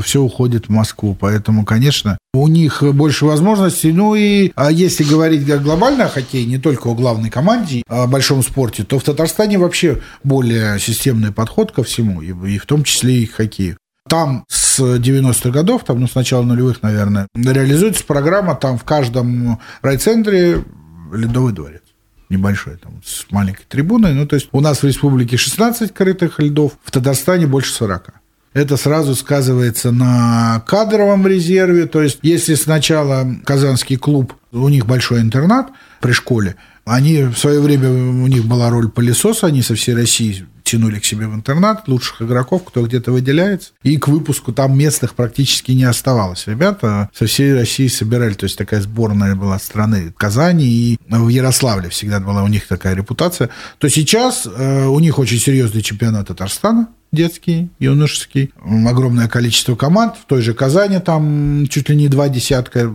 все 0.05 0.21
уходит 0.21 0.67
в 0.67 0.71
Москву. 0.71 1.17
Поэтому, 1.19 1.65
конечно, 1.65 2.19
у 2.35 2.49
них 2.49 2.83
больше 2.83 3.25
возможностей. 3.25 3.93
Ну 3.93 4.15
и 4.15 4.53
а 4.55 4.71
если 4.71 5.05
говорить 5.05 5.47
глобально 5.47 6.07
о 6.07 6.09
хоккее, 6.09 6.45
не 6.45 6.59
только 6.59 6.89
о 6.89 6.95
главной 6.95 7.31
команде, 7.31 7.83
о 7.89 8.07
большом 8.07 8.43
спорте, 8.43 8.85
то 8.85 8.99
в 8.99 9.03
Татарстане 9.03 9.59
вообще 9.59 10.01
более 10.25 10.79
системный 10.79 11.33
подход 11.33 11.73
ко 11.73 11.83
всему, 11.83 12.23
и 12.23 12.59
в 12.59 12.67
том 12.67 12.85
числе 12.85 13.23
и 13.23 13.27
к 13.27 13.35
хоккею. 13.35 13.77
Там 14.09 14.45
с 14.49 14.81
90-х 14.81 15.51
годов, 15.51 15.85
там, 15.85 16.01
ну, 16.01 16.09
с 16.09 16.15
начала 16.15 16.43
нулевых, 16.43 16.83
наверное, 16.83 17.29
реализуется 17.35 18.05
программа, 18.05 18.55
там 18.55 18.79
в 18.79 18.85
каждом 18.85 19.61
райцентре 19.81 20.65
ледовый 21.13 21.53
дворец 21.53 21.83
небольшой, 22.33 22.77
там, 22.77 23.01
с 23.05 23.31
маленькой 23.31 23.65
трибуной. 23.69 24.15
Ну, 24.15 24.27
то 24.27 24.37
есть 24.37 24.49
у 24.53 24.61
нас 24.61 24.83
в 24.83 24.85
республике 24.85 25.37
16 25.37 25.93
крытых 25.93 26.41
льдов, 26.41 26.73
в 26.83 26.91
Татарстане 26.91 27.47
больше 27.47 27.73
40. 27.73 28.15
Это 28.55 28.77
сразу 28.77 29.15
сказывается 29.15 29.93
на 29.93 30.63
кадровом 30.67 31.27
резерве. 31.27 31.87
То 31.87 32.03
есть, 32.03 32.19
если 32.23 32.55
сначала 32.55 33.27
Казанский 33.45 33.97
клуб, 33.97 34.35
у 34.51 34.69
них 34.69 34.87
большой 34.87 35.21
интернат 35.21 35.71
при 36.01 36.13
школе, 36.13 36.57
они 36.85 37.25
в 37.25 37.37
свое 37.37 37.61
время, 37.61 37.89
у 37.89 38.27
них 38.27 38.45
была 38.45 38.69
роль 38.69 38.91
пылесоса, 38.91 39.47
они 39.47 39.63
со 39.63 39.75
всей 39.75 39.95
России 39.95 40.47
тянули 40.63 40.99
к 40.99 41.05
себе 41.05 41.27
в 41.27 41.35
интернат 41.35 41.89
лучших 41.89 42.23
игроков, 42.23 42.65
кто 42.65 42.85
где-то 42.87 43.13
выделяется. 43.13 43.73
И 43.83 43.97
к 43.97 44.09
выпуску 44.09 44.53
там 44.53 44.77
местных 44.77 45.15
практически 45.15 45.73
не 45.73 45.85
оставалось. 45.85 46.47
Ребята 46.47 47.11
со 47.15 47.27
всей 47.27 47.55
России 47.55 47.89
собирали. 47.89 48.35
То 48.35 48.45
есть 48.45 48.59
такая 48.59 48.81
сборная 48.81 49.35
была 49.35 49.59
страны 49.59 50.13
Казани. 50.17 50.67
И 50.67 50.99
в 51.09 51.29
Ярославле 51.29 51.89
всегда 51.91 52.21
была 52.21 52.43
у 52.43 52.49
них 52.49 52.67
такая 52.67 52.95
репутация. 52.95 53.51
То 53.79 53.89
сейчас 53.89 54.47
э, 54.47 54.87
у 54.87 54.99
них 55.01 55.19
очень 55.19 55.39
серьезный 55.39 55.83
чемпионат 55.83 56.29
Татарстана 56.29 56.89
детский, 57.13 57.69
юношеский. 57.79 58.53
Огромное 58.87 59.29
количество 59.29 59.77
команд. 59.77 60.15
В 60.17 60.27
той 60.27 60.41
же 60.41 60.55
Казани 60.55 60.99
там 60.99 61.67
чуть 61.69 61.89
ли 61.89 61.97
не 61.97 62.09
два 62.09 62.29
десятка 62.29 62.93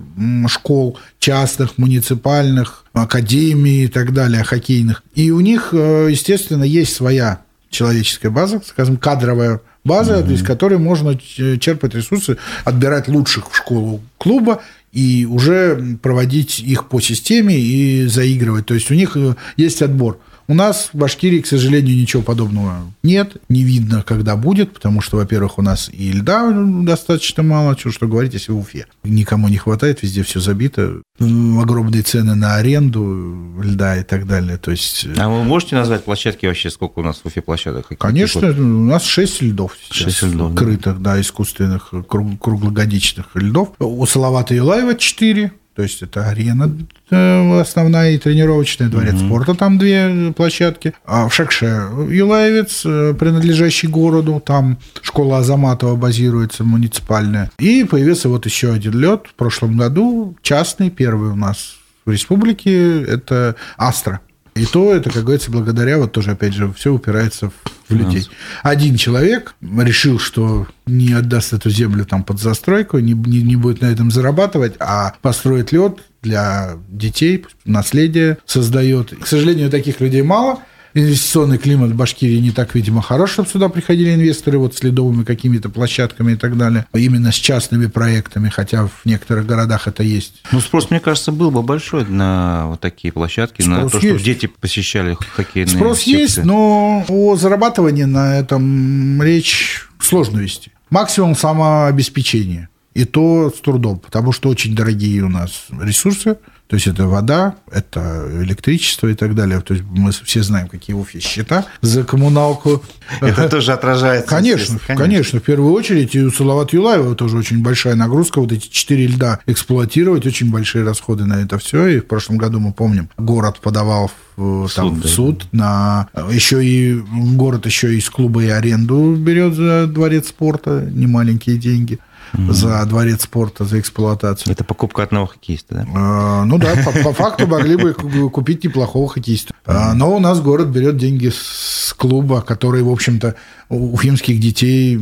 школ 0.48 0.98
частных, 1.20 1.78
муниципальных, 1.78 2.86
академий 2.94 3.86
и 3.86 3.88
так 3.88 4.14
далее, 4.14 4.44
хоккейных. 4.44 5.04
И 5.14 5.32
у 5.32 5.40
них, 5.40 5.70
э, 5.72 6.08
естественно, 6.10 6.64
есть 6.64 6.96
своя 6.96 7.42
человеческая 7.70 8.30
база, 8.30 8.62
скажем, 8.66 8.98
кадровая 8.98 9.62
база, 9.84 10.20
mm-hmm. 10.20 10.34
из 10.34 10.44
которой 10.44 10.78
можно 10.78 11.18
черпать 11.18 11.96
ресурсы, 11.96 12.38
отбирать 12.66 13.08
лучших 13.08 13.52
в 13.52 13.56
школу 13.56 14.02
клуба 14.18 14.62
и 14.92 15.26
уже 15.26 15.98
проводить 16.02 16.60
их 16.60 16.88
по 16.90 17.00
системе 17.00 17.58
и 17.60 18.08
заигрывать. 18.08 18.66
То 18.66 18.74
есть 18.74 18.90
у 18.92 18.94
них 18.94 19.16
э, 19.16 19.36
есть 19.56 19.82
отбор. 19.82 20.20
У 20.48 20.54
нас 20.54 20.90
в 20.94 20.98
Башкирии, 20.98 21.42
к 21.42 21.48
сожалению, 21.48 21.98
ничего 21.98 22.24
подобного 22.24 22.88
нет, 23.04 23.38
не 23.50 23.64
видно, 23.64 24.04
когда 24.04 24.36
будет, 24.36 24.74
потому 24.74 25.02
что, 25.02 25.18
во-первых, 25.18 25.58
у 25.58 25.62
нас 25.62 25.90
и 25.92 26.12
льда 26.12 26.52
достаточно 26.84 27.44
мало, 27.44 27.78
что, 27.78 27.92
что 27.92 28.08
говорить, 28.08 28.34
если 28.34 28.52
в 28.52 28.58
Уфе. 28.58 28.86
Никому 29.04 29.48
не 29.48 29.58
хватает, 29.58 30.04
везде 30.04 30.24
все 30.24 30.40
забито, 30.40 31.02
огромные 31.20 32.04
цены 32.04 32.36
на 32.36 32.56
аренду 32.56 33.62
льда 33.62 33.98
и 33.98 34.04
так 34.04 34.28
далее. 34.28 34.58
То 34.58 34.72
есть... 34.72 35.06
Э, 35.06 35.14
а 35.18 35.30
вы 35.30 35.44
можете 35.44 35.76
назвать 35.76 36.04
площадки 36.04 36.46
вообще, 36.46 36.70
сколько 36.70 37.00
у 37.00 37.04
нас 37.04 37.22
в 37.24 37.26
Уфе 37.26 37.42
площадок? 37.42 37.88
Конечно, 37.98 38.50
у 38.50 38.86
нас 38.86 39.04
6 39.04 39.42
льдов 39.42 39.78
сейчас 39.82 40.14
6 40.14 40.34
льдов, 40.34 40.56
крытых, 40.56 41.02
да, 41.02 41.16
да 41.16 41.22
искусственных, 41.22 41.94
круглогодичных 42.08 43.28
льдов. 43.36 43.70
У 43.80 44.06
Салавата 44.06 44.54
Юлаева 44.54 44.96
4, 44.96 45.52
то 45.78 45.84
есть 45.84 46.02
это 46.02 46.28
арена 46.28 46.76
э, 47.12 47.60
основная 47.62 48.14
и 48.14 48.18
тренировочная, 48.18 48.90
дворец 48.90 49.14
угу. 49.14 49.26
спорта, 49.28 49.54
там 49.54 49.78
две 49.78 50.34
площадки. 50.36 50.94
А 51.06 51.30
в 51.30 51.34
Шакше 51.36 51.66
Юлаевец, 52.10 52.82
э, 52.84 53.14
принадлежащий 53.14 53.88
городу, 53.88 54.42
там 54.44 54.80
школа 55.04 55.38
Азаматова 55.38 55.96
базируется, 55.96 56.64
муниципальная. 56.64 57.52
И 57.60 57.84
появился 57.84 58.28
вот 58.28 58.48
еще 58.48 58.74
один 58.74 58.94
лед 58.94 59.28
в 59.30 59.36
прошлом 59.36 59.78
году, 59.78 60.36
частный, 60.42 60.90
первый 60.90 61.30
у 61.30 61.36
нас 61.36 61.76
в 62.08 62.12
республике, 62.12 63.04
это 63.04 63.56
Астра. 63.78 64.22
И 64.58 64.66
то 64.66 64.94
это, 64.94 65.10
как 65.10 65.24
говорится, 65.24 65.52
благодаря, 65.52 65.98
вот 65.98 66.12
тоже, 66.12 66.32
опять 66.32 66.54
же, 66.54 66.72
все 66.74 66.94
упирается 66.94 67.52
в 67.88 67.94
людей. 67.94 68.28
Один 68.64 68.98
человек 68.98 69.56
решил, 69.62 70.20
что 70.20 70.68
не 70.86 71.14
отдаст 71.14 71.54
эту 71.54 71.70
землю 71.70 72.06
там 72.06 72.24
под 72.24 72.40
застройку, 72.40 73.00
не, 73.00 73.14
не, 73.14 73.42
не 73.42 73.56
будет 73.56 73.82
на 73.82 73.88
этом 73.88 74.12
зарабатывать, 74.12 74.76
а 74.80 75.14
построит 75.22 75.72
лед 75.72 76.00
для 76.22 76.78
детей, 76.90 77.46
наследие 77.66 78.38
создает. 78.46 79.14
К 79.18 79.28
сожалению, 79.28 79.70
таких 79.70 80.02
людей 80.02 80.22
мало– 80.22 80.60
инвестиционный 80.98 81.58
климат 81.58 81.92
в 81.92 81.96
Башкирии 81.96 82.40
не 82.40 82.52
так, 82.52 82.76
видимо, 82.76 83.02
хорош, 83.02 83.32
чтобы 83.32 83.50
сюда 83.50 83.70
приходили 83.70 84.14
инвесторы 84.14 84.58
вот 84.58 84.76
с 84.76 84.84
ледовыми 84.84 85.24
какими-то 85.24 85.70
площадками 85.70 86.34
и 86.34 86.36
так 86.36 86.58
далее, 86.58 86.86
именно 86.94 87.32
с 87.32 87.36
частными 87.36 87.88
проектами, 87.88 88.50
хотя 88.50 88.88
в 88.88 89.06
некоторых 89.06 89.46
городах 89.46 89.88
это 89.88 90.04
есть. 90.04 90.42
Ну, 90.52 90.60
спрос, 90.60 90.90
мне 90.90 91.00
кажется, 91.00 91.32
был 91.32 91.52
бы 91.52 91.62
большой 91.62 92.06
на 92.06 92.68
вот 92.68 92.82
такие 92.82 93.12
площадки, 93.12 93.62
спрос 93.62 93.78
на 93.78 93.90
то, 93.90 93.98
есть. 93.98 94.08
чтобы 94.08 94.20
дети 94.22 94.48
посещали 94.48 95.18
хоккейные 95.36 95.76
Спрос 95.76 96.00
секции. 96.00 96.20
есть, 96.20 96.44
но 96.44 97.06
о 97.08 97.36
зарабатывании 97.36 98.04
на 98.04 98.38
этом 98.38 99.22
речь 99.22 99.88
сложно 100.00 100.40
вести. 100.40 100.72
Максимум 100.90 101.36
самообеспечение. 101.36 102.70
И 102.94 103.06
то 103.06 103.54
с 103.56 103.62
трудом, 103.62 104.00
потому 104.00 104.32
что 104.32 104.50
очень 104.50 104.76
дорогие 104.76 105.22
у 105.22 105.30
нас 105.30 105.68
ресурсы– 105.80 106.38
то 106.68 106.76
есть 106.76 106.88
это 106.88 107.08
вода, 107.08 107.56
это 107.72 108.30
электричество 108.42 109.08
и 109.08 109.14
так 109.14 109.36
далее. 109.36 109.62
То 109.62 109.74
есть 109.74 109.86
мы 109.90 110.12
все 110.12 110.44
знаем, 110.44 110.68
какие 110.68 110.94
в 110.96 111.00
Уфе 111.00 111.20
счета 111.20 111.66
за 111.82 112.04
коммуналку. 112.04 112.84
Это 113.22 113.48
тоже 113.48 113.72
отражается. 113.72 114.30
Конечно, 114.30 114.78
конечно, 114.86 115.06
конечно. 115.06 115.40
В 115.40 115.44
первую 115.44 115.72
очередь 115.74 116.14
и 116.14 116.22
у 116.22 116.30
Салават 116.30 116.74
Юлаева 116.74 117.16
тоже 117.16 117.38
очень 117.38 117.64
большая 117.64 117.96
нагрузка. 117.96 118.42
Вот 118.42 118.52
эти 118.52 118.68
четыре 118.68 119.08
льда 119.08 119.40
эксплуатировать, 119.46 120.26
очень 120.26 120.52
большие 120.52 120.84
расходы 120.84 121.24
на 121.24 121.42
это 121.42 121.58
все. 121.58 121.88
И 121.88 122.00
в 122.00 122.08
прошлом 122.08 122.38
году 122.38 122.60
мы 122.60 122.74
помним, 122.74 123.10
город 123.18 123.60
подавал 123.62 124.12
в, 124.36 124.68
там, 124.76 124.96
суд, 124.96 125.06
в 125.06 125.10
суд 125.10 125.48
на 125.54 126.10
еще 126.30 126.64
и 126.64 127.02
город 127.34 127.66
еще 127.66 127.98
из 127.98 128.10
клуба 128.10 128.44
и 128.44 128.50
аренду 128.50 129.16
берет 129.16 129.56
за 129.56 129.88
дворец 129.88 130.28
спорта 130.28 130.88
немаленькие 130.92 131.58
деньги 131.58 132.00
угу. 132.34 132.54
за 132.54 132.84
дворец 132.86 133.24
спорта, 133.24 133.66
за 133.66 133.80
эксплуатацию. 133.80 134.54
Это 134.54 134.64
покупка 134.64 135.04
одного 135.04 135.28
хоккеиста, 135.28 135.76
да? 135.76 135.86
А, 135.96 136.46
ну 136.46 136.58
да, 136.58 136.76
по, 136.84 136.92
по 136.92 137.14
факту 137.14 137.48
могли 137.48 137.76
бы 137.76 137.94
купить 137.94 138.64
неплохого 138.64 139.08
хоккеиста. 139.10 139.54
А, 139.66 139.94
но 139.94 140.16
у 140.16 140.20
нас 140.20 140.42
город 140.42 140.68
берет 140.68 140.98
деньги 140.98 141.32
с 141.34 141.94
клуба, 141.98 142.42
который, 142.42 142.84
в 142.84 142.90
общем-то, 142.90 143.36
уфимских 143.70 144.40
детей 144.40 145.00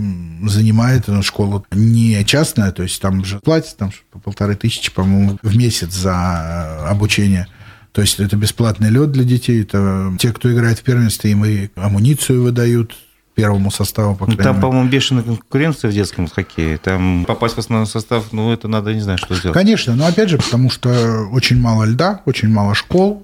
занимает 0.48 1.06
школу 1.22 1.66
не 1.72 2.24
частная, 2.26 2.72
то 2.72 2.84
есть 2.84 3.02
там 3.02 3.24
же 3.24 3.40
платят 3.40 3.78
там 3.78 3.92
по 4.12 4.20
полторы 4.20 4.56
тысячи, 4.56 4.92
по-моему, 4.92 5.38
в 5.42 5.56
месяц 5.56 5.94
за 5.94 6.88
обучение. 6.88 7.48
То 7.92 8.02
есть 8.02 8.20
это 8.20 8.36
бесплатный 8.36 8.90
лед 8.90 9.12
для 9.12 9.24
детей, 9.24 9.62
это 9.62 10.14
те, 10.20 10.34
кто 10.34 10.52
играет 10.52 10.80
в 10.80 10.84
первенстве, 10.84 11.32
им 11.32 11.46
и 11.46 11.70
амуницию 11.76 12.44
выдают, 12.44 12.94
первому 13.36 13.69
составу, 13.69 14.15
по 14.15 14.26
ну, 14.26 14.36
Там, 14.38 14.60
по-моему, 14.60 14.89
бешеная 14.89 15.24
конкуренция 15.24 15.91
в 15.91 15.93
детском 15.93 16.28
хоккее. 16.28 16.78
Там 16.78 17.26
попасть 17.28 17.56
в 17.56 17.60
основной 17.60 17.88
состав, 17.88 18.32
ну, 18.32 18.52
это 18.52 18.67
надо, 18.67 18.93
не 18.93 19.02
знаю, 19.02 19.17
что 19.17 19.36
сделать. 19.36 19.58
Конечно, 19.58 19.95
но 19.95 20.08
опять 20.08 20.30
же, 20.30 20.38
потому 20.38 20.69
что 20.69 21.28
очень 21.32 21.60
мало 21.60 21.84
льда, 21.84 22.21
очень 22.26 22.50
мало 22.50 22.74
школ, 22.74 23.21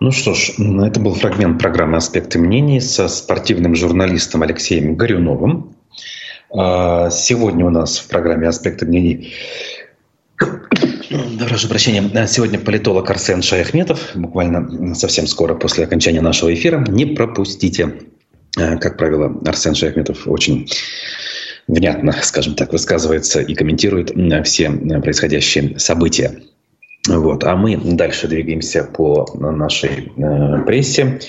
ну 0.00 0.12
что 0.12 0.32
ж, 0.32 0.52
это 0.58 0.98
был 0.98 1.12
фрагмент 1.12 1.60
программы 1.60 1.98
«Аспекты 1.98 2.38
мнений» 2.38 2.80
со 2.80 3.06
спортивным 3.06 3.74
журналистом 3.76 4.40
Алексеем 4.40 4.96
Горюновым. 4.96 5.76
А, 6.50 7.10
сегодня 7.10 7.66
у 7.66 7.70
нас 7.70 7.98
в 7.98 8.08
программе 8.08 8.48
«Аспекты 8.48 8.86
мнений» 8.86 9.34
Прошу 11.38 11.68
прощения. 11.68 12.26
Сегодня 12.26 12.58
политолог 12.58 13.10
Арсен 13.10 13.42
Шаяхметов. 13.42 14.12
Буквально 14.14 14.94
совсем 14.94 15.26
скоро 15.26 15.54
после 15.54 15.84
окончания 15.84 16.22
нашего 16.22 16.54
эфира. 16.54 16.78
Не 16.88 17.04
пропустите. 17.04 17.94
Э, 18.58 18.78
как 18.78 18.96
правило, 18.96 19.38
Арсен 19.44 19.74
Шахметов 19.74 20.26
очень 20.26 20.68
внятно, 21.68 22.12
скажем 22.22 22.54
так, 22.54 22.72
высказывается 22.72 23.40
и 23.40 23.54
комментирует 23.54 24.12
все 24.44 24.64
э, 24.64 25.00
происходящие 25.00 25.78
события. 25.78 26.40
Вот. 27.08 27.44
А 27.44 27.56
мы 27.56 27.76
дальше 27.76 28.28
двигаемся 28.28 28.84
по 28.84 29.26
нашей 29.34 30.12
э, 30.16 30.62
прессе. 30.66 31.20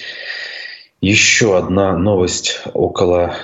Еще 1.01 1.57
одна 1.57 1.97
новость 1.97 2.62
около 2.73 3.36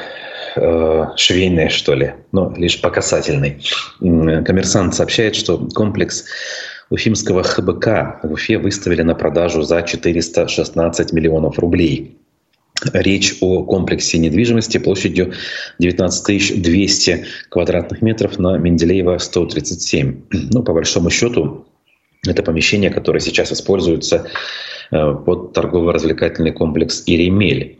швейной, 1.17 1.69
что 1.69 1.93
ли, 1.93 2.13
но 2.31 2.51
лишь 2.57 2.81
по 2.81 2.89
касательной. 2.89 3.61
Коммерсант 3.99 4.95
сообщает, 4.95 5.35
что 5.35 5.67
комплекс 5.75 6.25
Уфимского 6.89 7.43
ХБК 7.43 8.21
в 8.23 8.31
Уфе 8.31 8.57
выставили 8.57 9.03
на 9.03 9.13
продажу 9.13 9.61
за 9.61 9.83
416 9.83 11.13
миллионов 11.13 11.59
рублей. 11.59 12.17
Речь 12.93 13.35
о 13.41 13.63
комплексе 13.63 14.17
недвижимости 14.19 14.77
площадью 14.77 15.33
19 15.79 16.61
200 16.61 17.25
квадратных 17.49 18.01
метров 18.01 18.37
на 18.37 18.57
Менделеева 18.57 19.17
137. 19.17 20.21
Ну, 20.51 20.63
по 20.63 20.73
большому 20.73 21.09
счету, 21.09 21.65
это 22.25 22.43
помещение, 22.43 22.89
которое 22.89 23.19
сейчас 23.19 23.51
используется 23.51 24.27
э, 24.91 25.13
под 25.25 25.53
торгово-развлекательный 25.53 26.51
комплекс 26.51 27.03
«Иремель». 27.05 27.79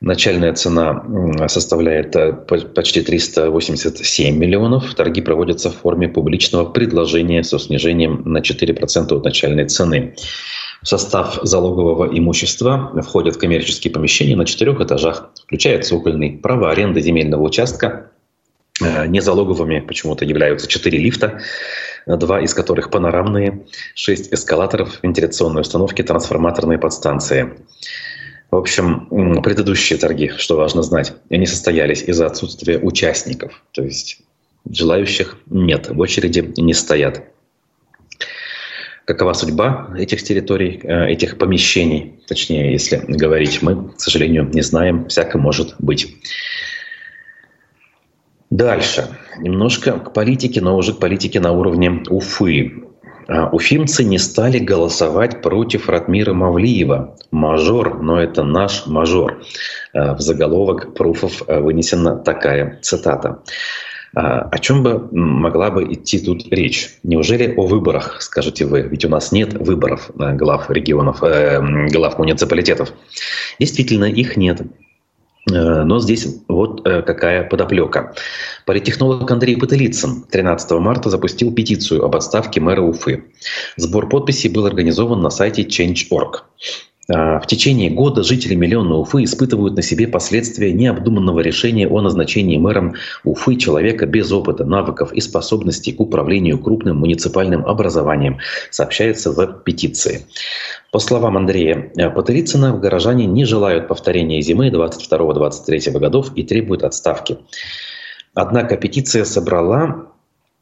Начальная 0.00 0.54
цена 0.54 1.04
составляет 1.48 2.14
э, 2.14 2.32
почти 2.32 3.02
387 3.02 4.36
миллионов. 4.36 4.94
Торги 4.94 5.20
проводятся 5.20 5.70
в 5.70 5.76
форме 5.76 6.08
публичного 6.08 6.70
предложения 6.70 7.42
со 7.42 7.58
снижением 7.58 8.22
на 8.24 8.38
4% 8.38 9.16
от 9.16 9.24
начальной 9.24 9.64
цены. 9.66 10.14
В 10.82 10.86
состав 10.86 11.40
залогового 11.42 12.06
имущества 12.16 12.92
входят 13.02 13.36
коммерческие 13.36 13.92
помещения 13.92 14.36
на 14.36 14.44
четырех 14.44 14.80
этажах, 14.80 15.30
включая 15.44 15.82
цокольный, 15.82 16.38
право 16.38 16.70
аренды 16.70 17.00
земельного 17.00 17.42
участка. 17.42 18.12
Э, 18.80 19.06
незалоговыми 19.06 19.80
почему-то 19.80 20.24
являются 20.24 20.68
четыре 20.68 20.98
лифта, 20.98 21.40
два 22.06 22.40
из 22.40 22.54
которых 22.54 22.90
панорамные, 22.90 23.66
шесть 23.94 24.32
эскалаторов, 24.32 25.00
вентиляционные 25.02 25.62
установки, 25.62 26.02
трансформаторные 26.02 26.78
подстанции. 26.78 27.54
В 28.50 28.56
общем, 28.56 29.42
предыдущие 29.42 29.98
торги, 29.98 30.28
что 30.36 30.56
важно 30.56 30.82
знать, 30.82 31.12
они 31.28 31.44
состоялись 31.44 32.02
из-за 32.02 32.26
отсутствия 32.26 32.78
участников. 32.78 33.62
То 33.72 33.82
есть 33.82 34.22
желающих 34.70 35.38
нет, 35.46 35.90
в 35.90 35.98
очереди 35.98 36.52
не 36.56 36.72
стоят. 36.72 37.24
Какова 39.08 39.32
судьба 39.32 39.88
этих 39.96 40.22
территорий, 40.22 40.80
э, 40.82 41.06
этих 41.06 41.38
помещений, 41.38 42.20
точнее, 42.28 42.72
если 42.72 42.98
говорить, 43.08 43.62
мы, 43.62 43.88
к 43.88 44.00
сожалению, 44.00 44.50
не 44.52 44.60
знаем, 44.60 45.08
всяко 45.08 45.38
может 45.38 45.76
быть. 45.78 46.14
Дальше. 48.50 49.08
Немножко 49.38 49.92
к 49.92 50.12
политике, 50.12 50.60
но 50.60 50.76
уже 50.76 50.92
к 50.92 50.98
политике 50.98 51.40
на 51.40 51.52
уровне 51.52 52.02
Уфы. 52.10 52.84
А, 53.28 53.48
уфимцы 53.48 54.04
не 54.04 54.18
стали 54.18 54.58
голосовать 54.58 55.40
против 55.40 55.88
Ратмира 55.88 56.34
Мавлиева. 56.34 57.16
Мажор, 57.30 58.02
но 58.02 58.20
это 58.20 58.44
наш 58.44 58.86
мажор. 58.86 59.42
А, 59.94 60.16
в 60.16 60.20
заголовок 60.20 60.94
пруфов 60.94 61.42
а, 61.46 61.60
вынесена 61.60 62.14
такая 62.16 62.78
цитата. 62.82 63.42
О 64.14 64.58
чем 64.58 64.82
бы 64.82 65.08
могла 65.12 65.70
бы 65.70 65.92
идти 65.92 66.18
тут 66.18 66.48
речь? 66.50 66.98
Неужели 67.02 67.54
о 67.56 67.66
выборах, 67.66 68.22
скажете 68.22 68.64
вы? 68.64 68.82
Ведь 68.82 69.04
у 69.04 69.08
нас 69.08 69.32
нет 69.32 69.54
выборов 69.54 70.10
глав 70.14 70.70
регионов, 70.70 71.22
э, 71.22 71.60
глав 71.88 72.18
муниципалитетов. 72.18 72.92
Действительно, 73.58 74.04
их 74.04 74.36
нет. 74.36 74.62
Э, 75.50 75.82
но 75.84 75.98
здесь 76.00 76.26
вот 76.48 76.86
э, 76.86 77.02
какая 77.02 77.44
подоплека. 77.44 78.14
Политтехнолог 78.66 79.30
Андрей 79.30 79.56
Пытылицын 79.56 80.24
13 80.30 80.70
марта 80.72 81.10
запустил 81.10 81.52
петицию 81.52 82.04
об 82.04 82.16
отставке 82.16 82.60
мэра 82.60 82.82
Уфы. 82.82 83.24
Сбор 83.76 84.08
подписей 84.08 84.50
был 84.50 84.66
организован 84.66 85.20
на 85.20 85.30
сайте 85.30 85.62
Change.org. 85.62 86.44
А, 87.10 87.40
в 87.40 87.46
течение 87.46 87.90
года 87.90 88.22
жители 88.22 88.54
миллиона 88.54 88.96
Уфы 88.96 89.24
испытывают 89.24 89.74
на 89.74 89.82
себе 89.82 90.06
последствия 90.06 90.72
необдуманного 90.72 91.40
решения 91.40 91.88
о 91.88 92.02
назначении 92.02 92.58
мэром 92.58 92.96
Уфы 93.24 93.56
человека 93.56 94.04
без 94.04 94.30
опыта, 94.30 94.64
навыков 94.64 95.12
и 95.12 95.20
способностей 95.20 95.92
к 95.92 96.00
управлению 96.00 96.58
крупным 96.58 96.98
муниципальным 96.98 97.64
образованием, 97.64 98.38
сообщается 98.70 99.32
в 99.32 99.46
петиции. 99.64 100.26
По 100.92 100.98
словам 100.98 101.38
Андрея 101.38 101.90
Потылицына, 102.14 102.76
горожане 102.76 103.24
не 103.26 103.46
желают 103.46 103.88
повторения 103.88 104.42
зимы 104.42 104.68
22-23 104.68 105.98
годов 105.98 106.32
и 106.34 106.42
требуют 106.42 106.82
отставки. 106.82 107.38
Однако 108.34 108.76
петиция 108.76 109.24
собрала 109.24 110.08
Э, 110.17 110.17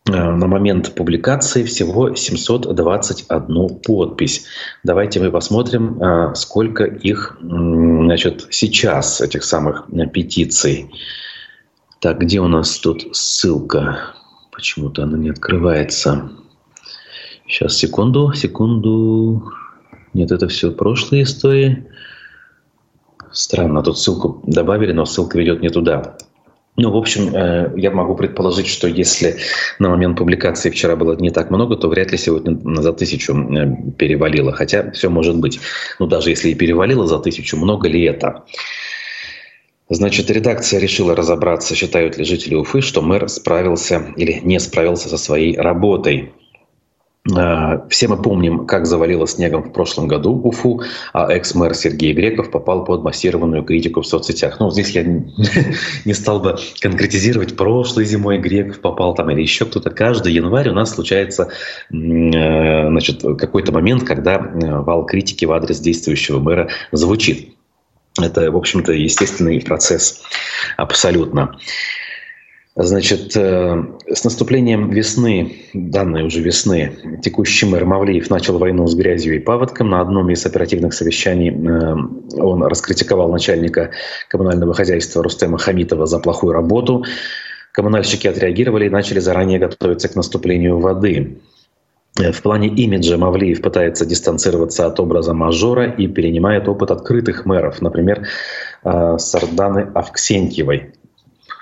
на 0.09 0.47
момент 0.47 0.95
публикации 0.95 1.64
всего 1.64 2.14
721 2.14 3.81
подпись. 3.81 4.47
Давайте 4.85 5.21
мы 5.21 5.31
посмотрим, 5.31 6.01
э, 6.01 6.35
сколько 6.35 6.85
их 6.85 7.37
значит, 7.40 8.47
сейчас, 8.51 9.21
этих 9.21 9.42
самых 9.42 9.85
э, 9.92 10.07
петиций. 10.07 10.90
Так, 12.01 12.21
где 12.21 12.40
у 12.40 12.47
нас 12.47 12.79
тут 12.79 13.16
ссылка? 13.16 14.14
Почему-то 14.53 15.03
она 15.03 15.19
не 15.19 15.31
открывается. 15.31 16.31
Сейчас, 17.49 17.77
секунду, 17.77 18.33
секунду. 18.33 19.53
Нет, 20.14 20.31
это 20.31 20.47
все 20.47 20.71
прошлые 20.71 21.25
истории. 21.25 21.85
Странно, 23.33 23.83
тут 23.83 23.99
ссылку 23.99 24.40
добавили, 24.47 24.92
но 24.92 25.05
ссылка 25.05 25.38
ведет 25.38 25.62
не 25.62 25.69
туда. 25.69 26.16
Ну, 26.77 26.91
в 26.91 26.97
общем, 26.97 27.35
э, 27.35 27.73
я 27.77 27.91
могу 27.91 28.15
предположить, 28.15 28.67
что 28.67 28.87
если 28.87 29.37
на 29.79 29.89
момент 29.89 30.19
публикации 30.19 30.69
вчера 30.71 30.95
было 30.95 31.17
не 31.17 31.31
так 31.31 31.51
много, 31.51 31.77
то 31.77 31.89
вряд 31.89 32.12
ли 32.12 32.19
сегодня 32.19 32.59
за 32.83 32.93
тысячу 32.93 33.35
э, 33.35 33.93
перевалило. 33.97 34.53
Хотя 34.53 34.91
все 34.91 35.09
может 35.09 35.39
быть. 35.39 35.59
Ну, 35.99 36.07
даже 36.07 36.31
если 36.31 36.51
и 36.51 36.55
перевалило 36.55 37.07
за 37.07 37.19
тысячу, 37.19 37.57
много 37.57 37.89
ли 37.89 38.05
это? 38.05 38.45
Значит, 39.89 40.31
редакция 40.31 40.81
решила 40.81 41.15
разобраться, 41.15 41.75
считают 41.75 42.19
ли 42.19 42.25
жители 42.25 42.57
Уфы, 42.57 42.83
что 42.83 43.03
мэр 43.03 43.29
справился 43.29 44.12
или 44.17 44.41
не 44.43 44.59
справился 44.59 45.09
со 45.09 45.17
своей 45.17 45.57
работой. 45.57 46.33
Э, 47.35 47.81
все 47.89 48.09
мы 48.09 48.21
помним, 48.21 48.67
как 48.67 48.87
завалило 48.87 49.27
снегом 49.27 49.62
в 49.62 49.73
прошлом 49.73 50.09
году 50.09 50.33
Уфу, 50.33 50.83
а 51.12 51.31
экс-мэр 51.33 51.75
Сергей 51.75 52.12
Греков 52.12 52.51
попал 52.51 52.85
под 52.85 53.03
массированную 53.03 53.65
критику 53.65 54.03
в 54.03 54.07
соцсетях. 54.07 54.61
Ну, 54.61 54.71
здесь 54.71 54.91
я 54.91 55.03
не 56.05 56.15
стал 56.15 56.41
бы 56.41 56.57
конкретизировать, 56.81 57.57
прошлой 57.57 58.05
зимой 58.05 58.39
Греков 58.39 58.81
попал 58.81 59.15
там 59.15 59.31
или 59.31 59.43
еще 59.43 59.65
кто-то. 59.65 59.91
Каждый 59.91 60.33
январь 60.33 60.69
у 60.69 60.75
нас 60.75 60.95
случается 60.95 61.49
э, 61.91 62.89
значит, 62.89 63.23
какой-то 63.39 63.73
момент, 63.73 64.05
когда 64.05 64.37
э, 64.37 64.81
вал 64.81 65.05
критики 65.07 65.45
в 65.45 65.53
адрес 65.53 65.81
действующего 65.81 66.39
мэра 66.39 66.69
звучит. 66.93 67.57
Это, 68.21 68.51
в 68.51 68.57
общем-то, 68.57 68.93
естественный 68.93 69.61
процесс 69.61 70.23
абсолютно. 70.77 71.59
Значит, 72.79 73.35
э, 73.35 73.85
с 74.12 74.23
наступлением 74.25 74.91
весны, 74.91 75.57
данной 75.73 76.25
уже 76.27 76.43
весны, 76.43 77.19
текущий 77.23 77.65
мэр 77.65 77.87
Мавлиев 77.87 78.29
начал 78.29 78.59
войну 78.59 78.87
с 78.87 78.95
грязью 78.95 79.37
и 79.37 79.39
паводком. 79.39 79.89
На 79.89 80.03
одном 80.03 80.29
из 80.29 80.45
оперативных 80.45 80.93
совещаний 80.93 81.49
э, 81.49 82.39
он 82.39 82.62
раскритиковал 82.65 83.33
начальника 83.33 83.93
коммунального 84.29 84.75
хозяйства 84.75 85.23
Рустема 85.23 85.57
Хамитова 85.57 86.05
за 86.05 86.19
плохую 86.19 86.53
работу. 86.53 87.07
Коммунальщики 87.73 88.27
отреагировали 88.27 88.87
и 88.87 88.91
начали 88.91 89.21
заранее 89.21 89.59
готовиться 89.59 90.09
к 90.11 90.15
наступлению 90.15 90.79
воды. 90.79 91.39
В 92.15 92.43
плане 92.43 92.69
имиджа 92.69 93.17
Мавлиев 93.17 93.62
пытается 93.62 94.05
дистанцироваться 94.05 94.85
от 94.85 95.01
образа 95.01 95.33
мажора 95.33 95.87
и 95.87 96.09
перенимает 96.09 96.69
опыт 96.69 96.91
открытых 96.91 97.47
мэров, 97.47 97.81
например, 97.81 98.27
э, 98.85 99.17
Сарданы 99.19 99.89
Авксентьевой, 99.95 100.93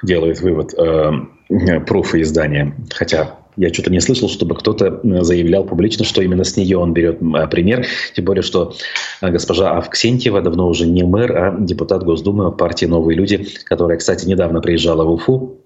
делает 0.05 0.41
вывод 0.41 0.75
э, 0.75 1.81
пруфа 1.87 2.21
издания. 2.21 2.75
Хотя 2.95 3.39
я 3.57 3.73
что-то 3.73 3.91
не 3.91 4.01
слышал, 4.01 4.29
чтобы 4.29 4.55
кто-то 4.57 5.01
э, 5.03 5.23
заявлял 5.23 5.65
публично, 5.65 6.05
что 6.05 6.23
именно 6.23 6.45
с 6.45 6.57
нее 6.57 6.77
он 6.79 6.93
берет 6.93 7.21
э, 7.23 7.47
пример. 7.49 7.87
Тем 8.15 8.25
более, 8.25 8.43
что 8.43 8.75
э, 9.21 9.31
госпожа 9.31 9.77
Авксентьева 9.77 10.41
давно 10.41 10.69
уже 10.69 10.87
не 10.87 11.05
мэр, 11.05 11.37
а 11.37 11.57
депутат 11.59 12.03
Госдумы 12.03 12.51
партии 12.53 12.87
«Новые 12.87 13.17
люди», 13.17 13.47
которая, 13.65 13.99
кстати, 13.99 14.27
недавно 14.27 14.61
приезжала 14.61 15.05
в 15.05 15.13
Уфу 15.13 15.61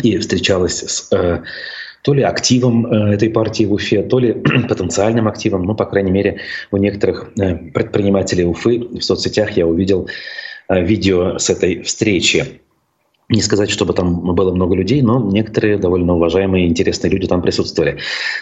и 0.00 0.18
встречалась 0.18 0.82
с 0.82 1.12
э, 1.12 1.42
то 2.02 2.14
ли 2.14 2.22
активом 2.22 2.86
этой 2.86 3.30
партии 3.30 3.64
в 3.64 3.72
Уфе, 3.72 4.02
то 4.02 4.18
ли 4.18 4.32
потенциальным 4.68 5.26
активом. 5.26 5.64
Ну, 5.64 5.74
по 5.74 5.86
крайней 5.86 6.10
мере, 6.10 6.40
у 6.70 6.76
некоторых 6.76 7.32
предпринимателей 7.34 8.44
Уфы 8.44 8.78
в 8.78 9.00
соцсетях 9.00 9.52
я 9.52 9.66
увидел 9.66 10.08
видео 10.68 11.38
с 11.38 11.48
этой 11.48 11.82
встречи. 11.82 12.60
Не 13.28 13.40
сказать, 13.40 13.70
чтобы 13.70 13.94
там 13.94 14.34
было 14.34 14.54
много 14.54 14.74
людей, 14.74 15.00
но 15.00 15.18
некоторые 15.30 15.78
довольно 15.78 16.14
уважаемые 16.14 16.66
и 16.66 16.68
интересные 16.68 17.10
люди 17.10 17.26
там 17.26 17.40
присутствовали. 17.42 17.98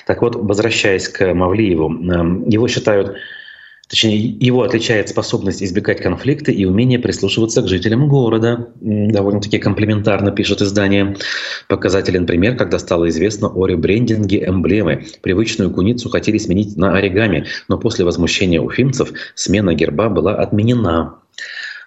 Так 0.07 0.23
вот, 0.23 0.35
возвращаясь 0.35 1.09
к 1.09 1.33
Мавлиеву, 1.35 1.88
эм, 1.90 2.49
его 2.49 2.66
считают 2.68 3.16
Точнее, 3.92 4.16
его 4.16 4.62
отличает 4.62 5.11
способность 5.11 5.62
избегать 5.62 6.01
конфликта 6.01 6.51
и 6.51 6.64
умение 6.64 6.99
прислушиваться 6.99 7.61
к 7.61 7.68
жителям 7.68 8.09
города. 8.09 8.71
Довольно-таки 8.81 9.59
комплементарно 9.59 10.31
пишет 10.31 10.62
издание. 10.62 11.14
Показателен 11.68 12.25
пример, 12.25 12.57
когда 12.57 12.79
стало 12.79 13.11
известно 13.11 13.49
о 13.49 13.66
ребрендинге 13.66 14.49
эмблемы. 14.49 15.05
Привычную 15.21 15.71
куницу 15.71 16.09
хотели 16.09 16.38
сменить 16.38 16.75
на 16.79 16.97
оригами, 16.97 17.45
но 17.68 17.77
после 17.77 18.07
возмущения 18.07 18.62
уфимцев 18.62 19.12
смена 19.35 19.75
герба 19.75 20.09
была 20.09 20.37
отменена. 20.37 21.16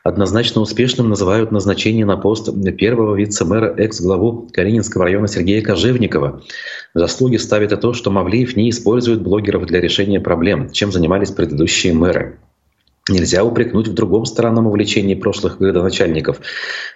Однозначно 0.06 0.62
успешным 0.62 1.10
называют 1.10 1.52
назначение 1.52 2.06
на 2.06 2.16
пост 2.16 2.48
первого 2.78 3.16
вице-мэра 3.16 3.74
экс-главу 3.76 4.48
Калининского 4.54 5.06
района 5.06 5.28
Сергея 5.28 5.64
Кожевникова. 5.64 6.44
Заслуги 6.94 7.38
ставит 7.38 7.72
и 7.72 7.76
то, 7.76 7.94
что 7.94 8.12
Мавлиев 8.12 8.56
не 8.56 8.70
использует 8.70 9.24
блогеров 9.24 9.66
для 9.66 9.82
решения 9.82 10.20
проблем, 10.20 10.70
чем 10.70 10.92
занимались 10.92 11.32
предыдущие 11.32 11.96
мэры. 11.96 12.38
Нельзя 13.08 13.44
упрекнуть 13.44 13.88
в 13.88 13.94
другом 13.94 14.26
странном 14.26 14.66
увлечении 14.66 15.14
прошлых 15.14 15.60
городоначальников, 15.60 16.42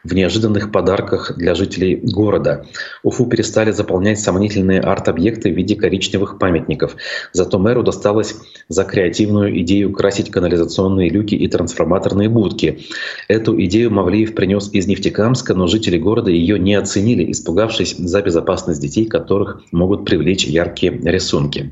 в 0.03 0.15
неожиданных 0.15 0.71
подарках 0.71 1.37
для 1.37 1.53
жителей 1.53 1.97
города. 1.97 2.65
Уфу 3.03 3.27
перестали 3.27 3.69
заполнять 3.69 4.19
сомнительные 4.19 4.81
арт-объекты 4.81 5.53
в 5.53 5.55
виде 5.55 5.75
коричневых 5.75 6.39
памятников. 6.39 6.95
Зато 7.31 7.59
мэру 7.59 7.83
досталось 7.83 8.37
за 8.69 8.85
креативную 8.85 9.59
идею 9.61 9.93
красить 9.93 10.31
канализационные 10.31 11.11
люки 11.11 11.35
и 11.35 11.47
трансформаторные 11.47 12.27
будки. 12.27 12.79
Эту 13.27 13.61
идею 13.65 13.91
Мавлиев 13.91 14.33
принес 14.33 14.71
из 14.73 14.87
Нефтекамска, 14.87 15.53
но 15.53 15.67
жители 15.67 15.99
города 15.99 16.31
ее 16.31 16.57
не 16.57 16.73
оценили, 16.73 17.31
испугавшись 17.31 17.95
за 17.95 18.23
безопасность 18.23 18.81
детей, 18.81 19.05
которых 19.05 19.61
могут 19.71 20.05
привлечь 20.05 20.45
яркие 20.45 20.91
рисунки. 21.03 21.69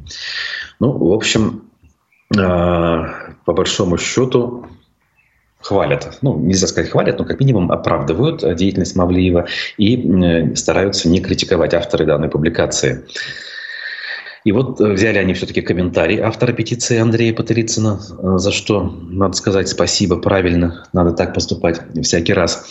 Ну, 0.80 0.92
в 0.92 1.12
общем, 1.12 1.64
по 2.30 3.54
большому 3.54 3.98
счету 3.98 4.66
хвалят, 5.60 6.18
ну, 6.22 6.38
нельзя 6.38 6.68
сказать 6.68 6.92
хвалят, 6.92 7.20
но 7.20 7.26
как 7.26 7.40
минимум 7.40 7.72
оправдывают 7.72 8.42
деятельность 8.56 8.96
Мавлиева 8.96 9.48
и 9.78 10.54
стараются 10.56 11.10
не 11.10 11.22
критиковать 11.22 11.74
авторы 11.74 12.06
данной 12.06 12.30
публикации. 12.30 13.06
И 14.48 14.52
вот 14.54 14.80
э, 14.80 14.94
взяли 14.94 15.18
они 15.18 15.34
все-таки 15.34 15.60
комментарий 15.60 16.20
автора 16.20 16.54
петиции 16.54 16.98
Андрея 16.98 17.34
Патерицына, 17.34 18.00
э, 18.00 18.38
за 18.38 18.54
что, 18.54 18.82
надо 19.10 19.36
сказать, 19.36 19.68
спасибо, 19.68 20.16
правильно, 20.16 20.86
надо 20.94 21.12
так 21.12 21.34
поступать 21.34 21.82
всякий 22.02 22.32
раз. 22.32 22.66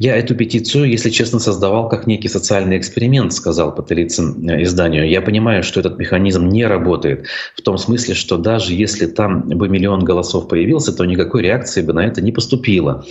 Я 0.00 0.16
эту 0.16 0.34
петицию, 0.34 0.90
если 0.90 1.10
честно, 1.10 1.38
создавал 1.38 1.88
как 1.88 2.08
некий 2.08 2.26
социальный 2.26 2.78
эксперимент, 2.78 3.32
сказал 3.32 3.72
Патерицын 3.72 4.50
э, 4.50 4.64
изданию. 4.64 5.08
Я 5.08 5.22
понимаю, 5.22 5.62
что 5.62 5.78
этот 5.78 6.00
механизм 6.00 6.48
не 6.48 6.66
работает. 6.66 7.26
В 7.54 7.62
том 7.62 7.78
смысле, 7.78 8.16
что 8.16 8.36
даже 8.36 8.74
если 8.74 9.06
там 9.06 9.42
бы 9.42 9.68
миллион 9.68 10.00
голосов 10.00 10.48
появился, 10.48 10.92
то 10.92 11.04
никакой 11.04 11.42
реакции 11.42 11.82
бы 11.82 11.92
на 11.92 12.04
это 12.04 12.22
не 12.22 12.32
поступило. 12.32 13.06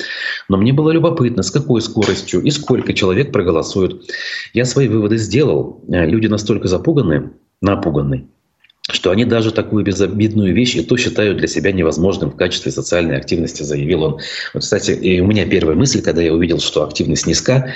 Но 0.50 0.58
мне 0.58 0.74
было 0.74 0.92
любопытно, 0.92 1.42
с 1.42 1.52
какой 1.52 1.82
скоростью 1.82 2.42
и 2.42 2.52
сколько 2.52 2.92
человек 2.92 3.32
проголосуют. 3.32 4.04
Я 4.54 4.66
свои 4.66 4.90
выводы 4.90 5.16
сделал. 5.16 5.80
Люди 5.88 6.28
настолько 6.28 6.68
запуганы, 6.68 7.30
напуганы, 7.64 8.28
что 8.90 9.12
они 9.12 9.24
даже 9.24 9.52
такую 9.52 9.86
безобидную 9.86 10.54
вещь 10.54 10.76
и 10.76 10.84
то 10.84 10.98
считают 10.98 11.38
для 11.38 11.48
себя 11.48 11.72
невозможным 11.72 12.32
в 12.32 12.36
качестве 12.36 12.70
социальной 12.70 13.16
активности, 13.16 13.64
заявил 13.64 14.04
он. 14.04 14.20
Вот, 14.54 14.64
кстати, 14.64 14.92
и 14.92 15.22
у 15.22 15.26
меня 15.26 15.46
первая 15.46 15.76
мысль, 15.76 16.02
когда 16.02 16.22
я 16.22 16.34
увидел, 16.34 16.60
что 16.60 16.84
активность 16.84 17.26
низка, 17.26 17.74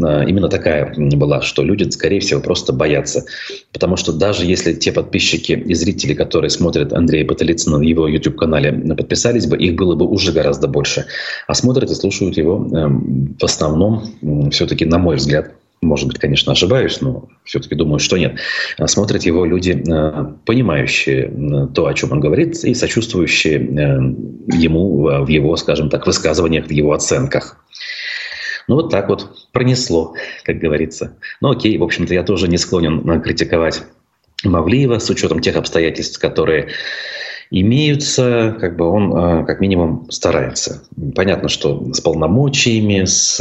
а, 0.00 0.22
именно 0.22 0.48
такая 0.48 0.94
была, 0.96 1.42
что 1.42 1.64
люди, 1.64 1.90
скорее 1.90 2.20
всего, 2.20 2.40
просто 2.40 2.72
боятся. 2.72 3.24
Потому 3.72 3.96
что 3.96 4.12
даже 4.12 4.46
если 4.46 4.74
те 4.74 4.92
подписчики 4.92 5.52
и 5.52 5.74
зрители, 5.74 6.14
которые 6.14 6.50
смотрят 6.50 6.92
Андрея 6.92 7.26
Баталицына 7.26 7.78
в 7.78 7.82
его 7.82 8.06
YouTube-канале, 8.06 8.72
подписались 8.94 9.46
бы, 9.46 9.56
их 9.58 9.74
было 9.74 9.96
бы 9.96 10.06
уже 10.06 10.30
гораздо 10.30 10.68
больше. 10.68 11.06
А 11.48 11.54
смотрят 11.54 11.90
и 11.90 11.94
слушают 11.94 12.36
его 12.36 12.68
эм, 12.72 13.36
в 13.40 13.44
основном, 13.44 14.50
все-таки, 14.52 14.84
на 14.84 14.98
мой 14.98 15.16
взгляд, 15.16 15.50
может 15.84 16.08
быть, 16.08 16.18
конечно, 16.18 16.52
ошибаюсь, 16.52 17.00
но 17.00 17.28
все-таки 17.44 17.74
думаю, 17.74 17.98
что 17.98 18.16
нет. 18.16 18.38
Смотрят 18.86 19.22
его 19.22 19.44
люди, 19.44 19.82
э, 19.86 20.34
понимающие 20.44 21.26
э, 21.26 21.68
то, 21.74 21.86
о 21.86 21.94
чем 21.94 22.12
он 22.12 22.20
говорит, 22.20 22.64
и 22.64 22.74
сочувствующие 22.74 23.58
э, 23.58 23.98
ему 24.56 25.24
в 25.24 25.28
его, 25.28 25.56
скажем 25.56 25.90
так, 25.90 26.06
высказываниях, 26.06 26.66
в 26.66 26.70
его 26.70 26.92
оценках. 26.92 27.58
Ну, 28.66 28.76
вот 28.76 28.90
так 28.90 29.08
вот 29.08 29.48
пронесло, 29.52 30.14
как 30.44 30.58
говорится. 30.58 31.16
Ну, 31.40 31.50
окей, 31.50 31.76
в 31.76 31.82
общем-то, 31.82 32.14
я 32.14 32.22
тоже 32.22 32.48
не 32.48 32.56
склонен 32.56 33.20
критиковать 33.20 33.82
Мавлиева 34.42 34.98
с 34.98 35.10
учетом 35.10 35.40
тех 35.40 35.56
обстоятельств, 35.56 36.18
которые 36.18 36.68
имеются, 37.60 38.56
как 38.60 38.76
бы 38.76 38.86
он 38.86 39.44
как 39.46 39.60
минимум 39.60 40.10
старается. 40.10 40.82
Понятно, 41.14 41.48
что 41.48 41.92
с 41.92 42.00
полномочиями, 42.00 43.04
с 43.04 43.40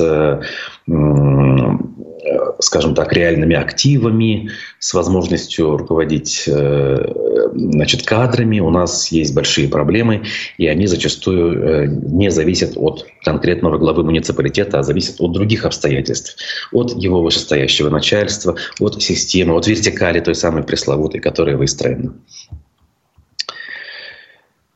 скажем 2.59 2.95
так, 2.95 3.13
реальными 3.13 3.55
активами, 3.55 4.49
с 4.79 4.93
возможностью 4.93 5.77
руководить 5.77 6.45
э, 6.47 7.05
значит, 7.53 8.03
кадрами. 8.03 8.59
У 8.59 8.69
нас 8.69 9.11
есть 9.11 9.33
большие 9.33 9.67
проблемы, 9.67 10.23
и 10.57 10.67
они 10.67 10.87
зачастую 10.87 11.63
э, 11.63 11.87
не 11.87 12.29
зависят 12.29 12.73
от 12.75 13.05
конкретного 13.23 13.77
главы 13.77 14.03
муниципалитета, 14.03 14.79
а 14.79 14.83
зависят 14.83 15.19
от 15.19 15.33
других 15.33 15.65
обстоятельств, 15.65 16.37
от 16.71 16.93
его 16.95 17.21
вышестоящего 17.21 17.89
начальства, 17.89 18.55
от 18.79 19.01
системы, 19.01 19.55
от 19.55 19.67
вертикали 19.67 20.19
той 20.19 20.35
самой 20.35 20.63
пресловутой, 20.63 21.19
которая 21.19 21.57
выстроена. 21.57 22.13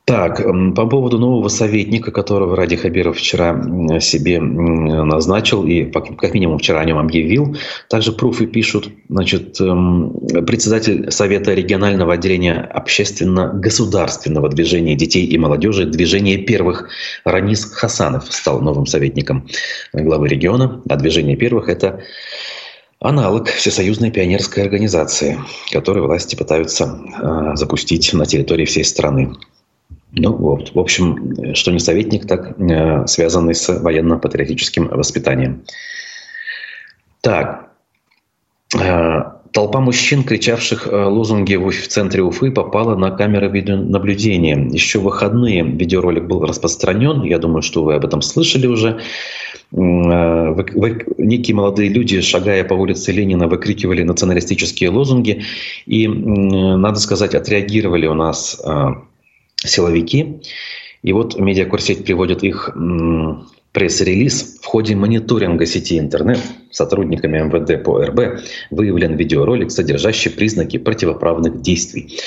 Так, 0.08 0.41
по 0.74 0.86
поводу 0.86 1.20
нового 1.20 1.50
советника, 1.50 2.12
которого 2.12 2.56
Ради 2.56 2.78
Хабиров 2.78 3.17
вчера 3.17 3.62
себе 4.00 4.39
назначил 4.39 5.65
и 5.65 5.84
как 5.84 6.34
минимум 6.34 6.60
вчера 6.60 6.80
о 6.80 6.86
нем 6.86 6.98
объявил, 6.98 7.58
также 7.89 8.13
пруфы 8.13 8.46
пишут, 8.48 8.89
значит, 9.10 9.58
председатель 9.58 11.12
Совета 11.12 11.54
регионального 11.54 12.13
отделения 12.13 12.54
общественно-государственного 12.54 14.48
движения 14.48 14.96
детей 14.96 15.26
и 15.26 15.38
молодежи 15.38 15.84
движение 15.84 16.38
первых 16.38 16.88
Ранис 17.26 17.65
Хасанов 17.65 18.32
стал 18.32 18.62
новым 18.62 18.86
советником 18.86 19.46
главы 19.91 20.30
региона, 20.30 20.82
а 20.88 20.96
движение 20.96 21.36
первых– 21.36 21.67
это 21.67 22.02
аналог 23.02 23.50
Всесоюзной 23.50 24.12
пионерской 24.12 24.63
организации, 24.63 25.38
которую 25.70 26.06
власти 26.06 26.38
пытаются 26.38 26.98
а, 27.17 27.58
запустить 27.58 28.13
на 28.13 28.26
территории 28.26 28.63
всей 28.63 28.86
страны. 28.86 29.34
Ну 30.12 30.34
вот, 30.34 30.74
в 30.74 30.80
общем, 30.80 31.54
что 31.54 31.72
не 31.72 31.80
советник, 31.80 32.28
так 32.28 32.60
э, 32.60 33.06
связанный 33.08 33.54
с 33.54 33.67
военно-патриотическим 33.67 34.88
воспитанием. 34.88 35.63
Так, 37.22 37.72
э, 38.80 39.22
толпа 39.52 39.80
мужчин, 39.82 40.24
кричавших 40.24 40.88
э, 40.88 40.96
лозунги 40.96 41.56
в, 41.56 41.88
центре 41.88 42.24
Уфы, 42.24 42.52
попала 42.52 42.96
на 42.96 43.12
камеры 43.12 43.50
видеонаблюдения. 43.50 44.70
Еще 44.70 45.00
в 45.00 45.04
выходные 45.04 45.63
видеоролик 45.63 46.26
был 46.26 46.46
распространен, 46.46 47.24
я 47.24 47.38
думаю, 47.38 47.62
что 47.62 47.84
вы 47.84 47.96
об 47.96 48.06
этом 48.06 48.22
слышали 48.22 48.67
уже. 48.67 49.00
Э, 49.72 50.52
вы, 50.52 50.65
вы, 50.74 51.06
некие 51.17 51.56
молодые 51.56 51.89
люди, 51.89 52.22
шагая 52.22 52.63
по 52.63 52.76
улице 52.76 53.12
Ленина, 53.12 53.48
выкрикивали 53.48 54.04
националистические 54.04 54.89
лозунги. 54.89 55.43
И, 55.86 56.08
надо 56.08 57.00
сказать, 57.00 57.36
отреагировали 57.36 58.08
у 58.08 58.13
нас 58.13 58.62
э, 58.63 58.88
силовики. 59.58 60.41
И 61.04 61.13
вот 61.13 61.39
медиакурсеть 61.39 62.04
приводит 62.04 62.43
их 62.43 62.76
пресс-релиз. 63.78 64.58
В 64.62 64.65
ходе 64.65 64.96
мониторинга 64.96 65.65
сети 65.67 66.00
интернет 66.00 66.39
сотрудниками 66.72 67.38
МВД 67.38 67.84
по 67.84 68.04
РБ 68.04 68.41
выявлен 68.72 69.15
видеоролик, 69.15 69.70
содержащий 69.70 70.32
признаки 70.32 70.78
противоправных 70.78 71.62
действий, 71.62 72.20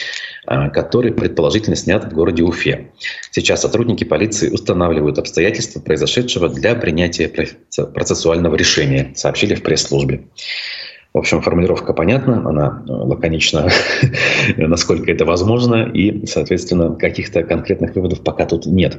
а, 0.47 0.69
который 0.69 1.12
предположительно 1.12 1.75
снят 1.75 2.05
в 2.05 2.14
городе 2.14 2.45
Уфе. 2.45 2.93
Сейчас 3.33 3.62
сотрудники 3.62 4.05
полиции 4.05 4.49
устанавливают 4.49 5.19
обстоятельства 5.19 5.81
произошедшего 5.81 6.49
для 6.49 6.77
принятия 6.77 7.29
процессуального 7.29 8.55
решения, 8.55 9.12
сообщили 9.16 9.55
в 9.55 9.62
пресс-службе. 9.62 10.29
В 11.12 11.18
общем, 11.18 11.40
формулировка 11.42 11.92
понятна, 11.92 12.49
она 12.49 12.85
э, 12.87 12.92
лаконична, 12.92 13.68
насколько 14.57 15.11
это 15.11 15.25
возможно, 15.25 15.90
и, 15.92 16.25
соответственно, 16.27 16.94
каких-то 16.94 17.42
конкретных 17.42 17.96
выводов 17.96 18.20
пока 18.23 18.46
тут 18.46 18.66
нет. 18.66 18.99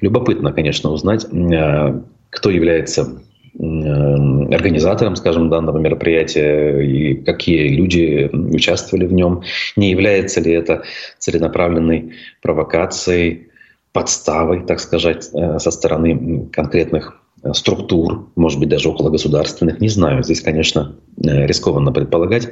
Любопытно, 0.00 0.52
конечно, 0.52 0.90
узнать, 0.90 1.24
э, 1.24 2.00
кто 2.30 2.50
является 2.50 3.20
э, 3.58 3.58
организатором, 3.58 5.16
скажем, 5.16 5.50
данного 5.50 5.78
мероприятия 5.78 6.80
и 6.80 7.14
какие 7.14 7.66
люди 7.68 8.30
участвовали 8.32 9.06
в 9.06 9.12
нем, 9.12 9.42
не 9.74 9.90
является 9.90 10.40
ли 10.40 10.52
это 10.52 10.84
целенаправленной 11.18 12.12
провокацией, 12.42 13.48
подставой, 13.92 14.64
так 14.66 14.80
сказать, 14.80 15.24
со 15.24 15.70
стороны 15.70 16.48
конкретных 16.52 17.23
структур, 17.52 18.30
может 18.36 18.58
быть, 18.58 18.68
даже 18.68 18.88
около 18.88 19.10
государственных, 19.10 19.80
не 19.80 19.88
знаю. 19.88 20.22
Здесь, 20.22 20.40
конечно, 20.40 20.96
э, 21.22 21.46
рискованно 21.46 21.92
предполагать, 21.92 22.48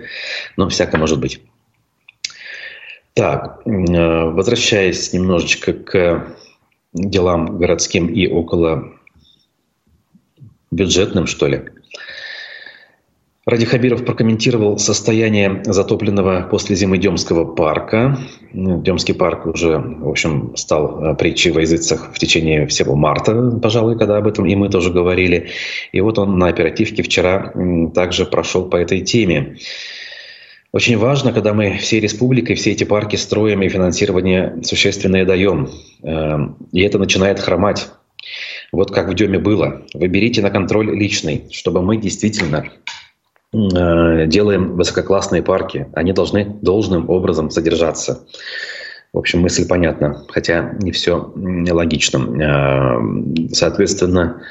но 0.56 0.68
всякое 0.68 0.98
может 0.98 1.18
быть. 1.20 1.40
Так, 3.14 3.62
э, 3.66 4.30
возвращаясь 4.30 5.12
немножечко 5.12 5.72
к 5.72 6.36
делам 6.92 7.58
городским 7.58 8.08
и 8.08 8.26
около 8.26 8.92
бюджетным, 10.70 11.26
что 11.26 11.46
ли. 11.46 11.68
Ради 13.44 13.66
Хабиров 13.66 14.04
прокомментировал 14.04 14.78
состояние 14.78 15.62
затопленного 15.64 16.46
после 16.48 16.76
зимы 16.76 16.98
Демского 16.98 17.44
парка. 17.44 18.16
Демский 18.52 19.14
парк 19.14 19.46
уже, 19.46 19.78
в 19.78 20.08
общем, 20.08 20.56
стал 20.56 21.04
э, 21.04 21.14
притчей 21.16 21.50
во 21.50 21.62
языцах 21.62 22.12
в 22.14 22.18
течение 22.20 22.68
всего 22.68 22.94
марта, 22.94 23.50
пожалуй, 23.60 23.98
когда 23.98 24.18
об 24.18 24.28
этом 24.28 24.46
и 24.46 24.54
мы 24.54 24.68
тоже 24.68 24.92
говорили. 24.92 25.48
И 25.90 26.00
вот 26.00 26.20
он 26.20 26.38
на 26.38 26.46
оперативке 26.46 27.02
вчера 27.02 27.52
также 27.92 28.26
прошел 28.26 28.66
по 28.66 28.76
этой 28.76 29.00
теме. 29.00 29.56
Очень 30.70 30.96
важно, 30.96 31.32
когда 31.32 31.52
мы 31.52 31.78
всей 31.78 31.98
республикой 31.98 32.54
все 32.54 32.70
эти 32.70 32.84
парки 32.84 33.16
строим 33.16 33.62
и 33.62 33.68
финансирование 33.68 34.60
существенное 34.62 35.26
даем. 35.26 35.68
Эм, 36.04 36.58
и 36.70 36.80
это 36.82 37.00
начинает 37.00 37.40
хромать. 37.40 37.88
Вот 38.70 38.92
как 38.92 39.08
в 39.08 39.14
Деме 39.14 39.40
было. 39.40 39.82
Вы 39.94 40.06
берите 40.06 40.42
на 40.42 40.50
контроль 40.50 40.96
личный, 40.96 41.48
чтобы 41.50 41.82
мы 41.82 41.96
действительно 41.96 42.70
делаем 43.52 44.76
высококлассные 44.76 45.42
парки. 45.42 45.88
Они 45.94 46.12
должны 46.12 46.56
должным 46.62 47.10
образом 47.10 47.50
содержаться. 47.50 48.24
В 49.12 49.18
общем, 49.18 49.40
мысль 49.40 49.68
понятна, 49.68 50.24
хотя 50.28 50.74
не 50.80 50.90
все 50.90 51.32
логично. 51.36 52.16
Эм, 52.18 53.48
соответственно, 53.52 54.42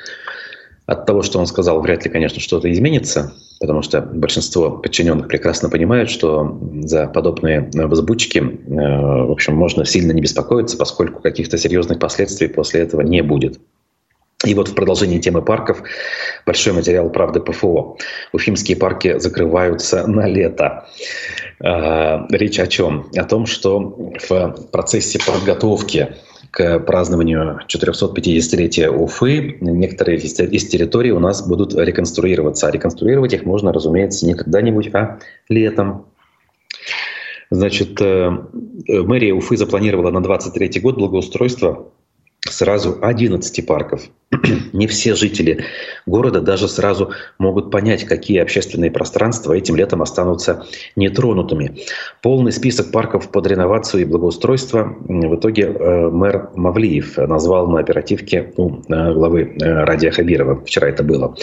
от 0.85 1.05
того, 1.07 1.23
что 1.23 1.39
он 1.39 1.47
сказал, 1.47 1.81
вряд 1.81 2.05
ли, 2.05 2.11
конечно, 2.11 2.39
что-то 2.39 2.71
изменится, 2.71 3.33
потому 3.59 3.81
что 3.81 4.01
большинство 4.01 4.69
подчиненных 4.69 5.27
прекрасно 5.29 5.69
понимают, 5.69 6.11
что 6.11 6.59
за 6.83 7.07
подобные 7.07 7.71
возбудчики, 7.73 8.39
э, 8.39 9.25
в 9.25 9.31
общем, 9.31 9.55
можно 9.55 9.83
сильно 9.83 10.11
не 10.11 10.21
беспокоиться, 10.21 10.77
поскольку 10.77 11.21
каких-то 11.21 11.57
серьезных 11.57 11.97
последствий 11.97 12.47
после 12.47 12.81
этого 12.81 13.01
не 13.01 13.23
будет. 13.23 13.59
И 14.45 14.53
вот 14.55 14.69
в 14.69 14.75
продолжении 14.75 15.19
темы 15.19 15.41
парков 15.41 15.83
большой 16.45 16.73
материал 16.73 17.09
«Правды 17.09 17.39
ПФО». 17.39 17.97
Уфимские 18.33 18.75
парки 18.75 19.19
закрываются 19.19 20.07
на 20.07 20.27
лето. 20.27 20.87
А, 21.63 22.25
речь 22.31 22.59
о 22.59 22.65
чем? 22.65 23.07
О 23.15 23.23
том, 23.23 23.45
что 23.45 23.79
в 24.27 24.67
процессе 24.71 25.19
подготовки 25.19 26.15
к 26.49 26.79
празднованию 26.79 27.59
450-летия 27.67 28.89
Уфы 28.89 29.57
некоторые 29.61 30.17
из 30.17 30.67
территорий 30.67 31.11
у 31.11 31.19
нас 31.19 31.47
будут 31.47 31.75
реконструироваться. 31.75 32.67
А 32.67 32.71
реконструировать 32.71 33.33
их 33.33 33.45
можно, 33.45 33.71
разумеется, 33.71 34.25
не 34.25 34.33
когда-нибудь, 34.33 34.93
а 34.93 35.19
летом. 35.49 36.07
Значит, 37.51 38.01
э, 38.01 38.31
мэрия 38.87 39.33
Уфы 39.33 39.55
запланировала 39.55 40.09
на 40.09 40.23
23 40.23 40.79
год 40.81 40.95
благоустройство 40.95 41.91
сразу 42.49 42.97
11 43.01 43.65
парков. 43.65 44.01
Не 44.73 44.87
все 44.87 45.15
жители 45.15 45.65
города 46.05 46.41
даже 46.41 46.67
сразу 46.67 47.11
могут 47.37 47.69
понять, 47.69 48.05
какие 48.05 48.39
общественные 48.39 48.89
пространства 48.89 49.53
этим 49.53 49.75
летом 49.75 50.01
останутся 50.01 50.65
нетронутыми. 50.95 51.81
Полный 52.21 52.51
список 52.51 52.91
парков 52.91 53.29
под 53.29 53.47
реновацию 53.47 54.01
и 54.01 54.05
благоустройство 54.05 54.95
в 55.07 55.35
итоге 55.35 55.63
э, 55.63 56.09
мэр 56.09 56.49
Мавлиев 56.55 57.17
назвал 57.17 57.67
на 57.67 57.79
оперативке 57.79 58.53
у 58.57 58.77
э, 58.77 59.13
главы 59.13 59.55
э, 59.59 59.83
Радия 59.83 60.11
Хабирова. 60.11 60.63
Вчера 60.63 60.89
это 60.89 61.03
было. 61.03 61.35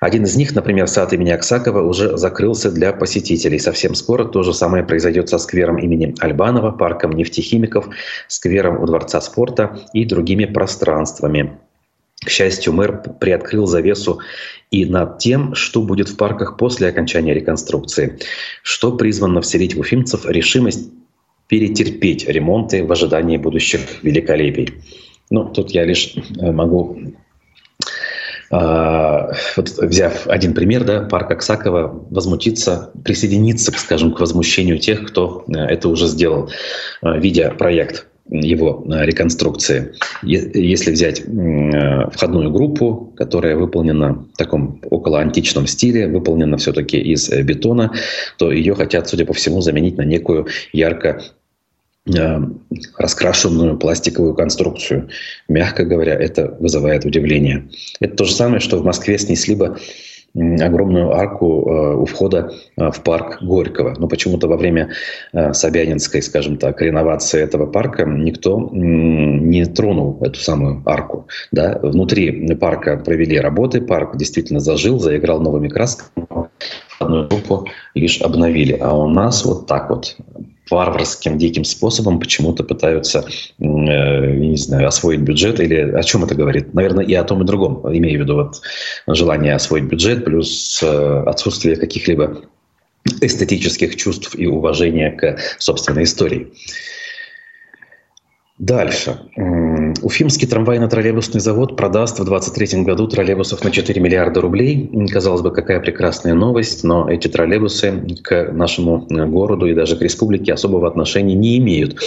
Один 0.00 0.24
из 0.24 0.36
них, 0.36 0.54
например, 0.54 0.86
сад 0.86 1.12
имени 1.12 1.30
Аксакова, 1.30 1.82
уже 1.82 2.16
закрылся 2.16 2.70
для 2.70 2.92
посетителей. 2.92 3.58
Совсем 3.58 3.94
скоро 3.94 4.24
то 4.24 4.42
же 4.42 4.54
самое 4.54 4.84
произойдет 4.84 5.28
со 5.28 5.38
сквером 5.38 5.78
имени 5.78 6.14
Альбанова, 6.20 6.70
парком 6.70 7.12
нефтехимиков, 7.12 7.88
сквером 8.28 8.80
у 8.80 8.86
Дворца 8.86 9.20
спорта 9.20 9.80
и 9.92 10.04
другими 10.04 10.44
пространствами. 10.44 11.58
К 12.24 12.30
счастью, 12.30 12.72
мэр 12.72 13.02
приоткрыл 13.20 13.66
завесу 13.66 14.20
и 14.70 14.84
над 14.84 15.18
тем, 15.18 15.54
что 15.54 15.82
будет 15.82 16.08
в 16.08 16.16
парках 16.16 16.56
после 16.56 16.88
окончания 16.88 17.34
реконструкции, 17.34 18.18
что 18.62 18.96
призвано 18.96 19.40
вселить 19.40 19.74
в 19.74 19.80
уфимцев 19.80 20.26
решимость 20.26 20.90
перетерпеть 21.48 22.28
ремонты 22.28 22.84
в 22.84 22.92
ожидании 22.92 23.36
будущих 23.36 23.80
великолепий. 24.02 24.74
Ну, 25.30 25.44
тут 25.48 25.70
я 25.70 25.84
лишь 25.84 26.14
э, 26.16 26.50
могу 26.50 26.98
вот 28.50 29.78
взяв 29.78 30.26
один 30.26 30.54
пример, 30.54 30.84
да, 30.84 31.02
парк 31.02 31.30
Аксакова 31.30 32.06
возмутиться, 32.10 32.90
присоединиться, 33.04 33.72
скажем, 33.76 34.12
к 34.12 34.20
возмущению 34.20 34.78
тех, 34.78 35.06
кто 35.06 35.44
э, 35.48 35.58
это 35.58 35.88
уже 35.88 36.06
сделал, 36.06 36.50
э, 37.02 37.18
видя 37.18 37.50
проект 37.50 38.06
его 38.30 38.84
э, 38.86 39.04
реконструкции. 39.04 39.94
Если 40.22 40.92
взять 40.92 41.20
входную 41.20 42.50
группу, 42.50 43.12
которая 43.16 43.56
выполнена 43.56 44.26
в 44.32 44.36
таком 44.36 44.80
около 44.90 45.20
античном 45.20 45.66
стиле, 45.66 46.08
выполнена 46.08 46.56
все-таки 46.56 46.98
из 46.98 47.28
бетона, 47.30 47.92
то 48.38 48.50
ее 48.50 48.74
хотят, 48.74 49.08
судя 49.08 49.24
по 49.24 49.32
всему, 49.32 49.60
заменить 49.60 49.96
на 49.96 50.02
некую 50.02 50.46
ярко 50.72 51.22
раскрашенную 52.96 53.76
пластиковую 53.78 54.34
конструкцию. 54.34 55.08
Мягко 55.48 55.84
говоря, 55.84 56.14
это 56.14 56.56
вызывает 56.60 57.04
удивление. 57.04 57.68
Это 58.00 58.16
то 58.16 58.24
же 58.24 58.32
самое, 58.32 58.60
что 58.60 58.78
в 58.78 58.84
Москве 58.84 59.18
снесли 59.18 59.54
бы 59.54 59.76
огромную 60.34 61.12
арку 61.12 61.46
э, 61.46 61.94
у 61.96 62.04
входа 62.04 62.52
э, 62.76 62.90
в 62.90 63.02
парк 63.02 63.42
Горького. 63.42 63.94
Но 63.98 64.08
почему-то 64.08 64.46
во 64.46 64.56
время 64.56 64.90
Собянинской, 65.52 66.22
скажем 66.22 66.58
так, 66.58 66.80
реновации 66.82 67.40
этого 67.40 67.66
парка 67.66 68.04
никто 68.04 68.68
не 68.72 69.64
тронул 69.64 70.18
эту 70.20 70.38
самую 70.38 70.82
арку. 70.86 71.26
Да? 71.50 71.78
Внутри 71.82 72.54
парка 72.54 72.98
провели 72.98 73.38
работы, 73.40 73.80
парк 73.80 74.16
действительно 74.16 74.60
зажил, 74.60 74.98
заиграл 74.98 75.40
новыми 75.40 75.68
красками, 75.68 76.26
одну 76.98 77.26
группу 77.26 77.66
лишь 77.94 78.20
обновили. 78.20 78.76
А 78.80 78.96
у 78.96 79.08
нас 79.08 79.44
вот 79.44 79.66
так 79.66 79.90
вот 79.90 80.16
варварским, 80.70 81.38
диким 81.38 81.64
способом 81.64 82.20
почему-то 82.20 82.64
пытаются, 82.64 83.24
э, 83.58 83.62
не 83.62 84.56
знаю, 84.56 84.88
освоить 84.88 85.20
бюджет 85.20 85.60
или 85.60 85.76
о 85.76 86.02
чем 86.02 86.24
это 86.24 86.34
говорит? 86.34 86.74
Наверное, 86.74 87.04
и 87.04 87.14
о 87.14 87.24
том, 87.24 87.42
и 87.42 87.46
другом. 87.46 87.82
Имею 87.96 88.20
в 88.20 88.22
виду 88.22 88.36
вот 88.36 88.60
желание 89.06 89.54
освоить 89.54 89.84
бюджет 89.84 90.24
плюс 90.24 90.80
э, 90.82 91.22
отсутствие 91.26 91.76
каких-либо 91.76 92.42
эстетических 93.20 93.96
чувств 93.96 94.34
и 94.34 94.46
уважения 94.46 95.10
к 95.10 95.38
собственной 95.58 96.04
истории. 96.04 96.48
Дальше. 98.58 99.20
Уфимский 100.02 100.48
трамвайно-троллейбусный 100.48 101.38
завод 101.38 101.76
продаст 101.76 102.18
в 102.18 102.24
2023 102.24 102.82
году 102.82 103.06
троллейбусов 103.06 103.62
на 103.62 103.70
4 103.70 104.00
миллиарда 104.00 104.40
рублей. 104.40 104.90
Казалось 105.12 105.42
бы, 105.42 105.52
какая 105.52 105.78
прекрасная 105.78 106.34
новость, 106.34 106.82
но 106.82 107.08
эти 107.08 107.28
троллейбусы 107.28 108.04
к 108.20 108.50
нашему 108.50 109.06
городу 109.08 109.66
и 109.66 109.74
даже 109.74 109.96
к 109.96 110.02
республике 110.02 110.52
особого 110.52 110.88
отношения 110.88 111.34
не 111.34 111.56
имеют, 111.58 112.00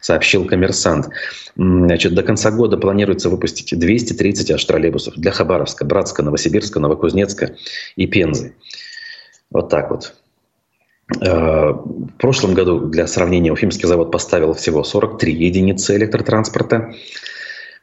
сообщил 0.00 0.46
коммерсант. 0.46 1.10
Значит, 1.56 2.14
до 2.14 2.22
конца 2.22 2.50
года 2.52 2.78
планируется 2.78 3.28
выпустить 3.28 3.78
230 3.78 4.50
аж 4.52 4.64
троллейбусов 4.64 5.14
для 5.14 5.30
Хабаровска, 5.30 5.84
Братска, 5.84 6.22
Новосибирска, 6.22 6.80
Новокузнецка 6.80 7.54
и 7.96 8.06
Пензы. 8.06 8.54
Вот 9.50 9.68
так 9.68 9.90
вот. 9.90 10.14
Э, 11.20 11.70
в 11.72 12.12
прошлом 12.18 12.54
году, 12.54 12.80
для 12.80 13.06
сравнения, 13.06 13.52
Уфимский 13.52 13.88
завод 13.88 14.10
поставил 14.10 14.52
всего 14.52 14.84
43 14.84 15.32
единицы 15.32 15.96
электротранспорта 15.96 16.94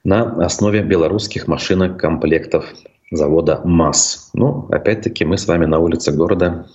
на 0.04 0.46
основе 0.46 0.82
белорусских 0.82 1.48
машинок 1.48 2.00
комплектов 2.00 2.66
завода 3.12 3.62
МАЗ. 3.64 4.30
Ну, 4.34 4.68
опять-таки, 4.70 5.26
мы 5.26 5.38
с 5.38 5.48
вами 5.48 5.66
на 5.66 5.80
улице 5.80 6.12
города, 6.12 6.68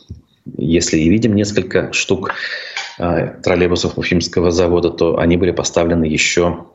если 0.57 0.99
и 0.99 1.09
видим 1.09 1.35
несколько 1.35 1.93
штук 1.93 2.33
э, 2.99 3.35
троллейбусов 3.43 3.97
Уфимского 3.97 4.51
завода, 4.51 4.91
то 4.91 5.19
они 5.19 5.37
были 5.37 5.53
поставлены 5.53 6.05
еще 6.05 6.67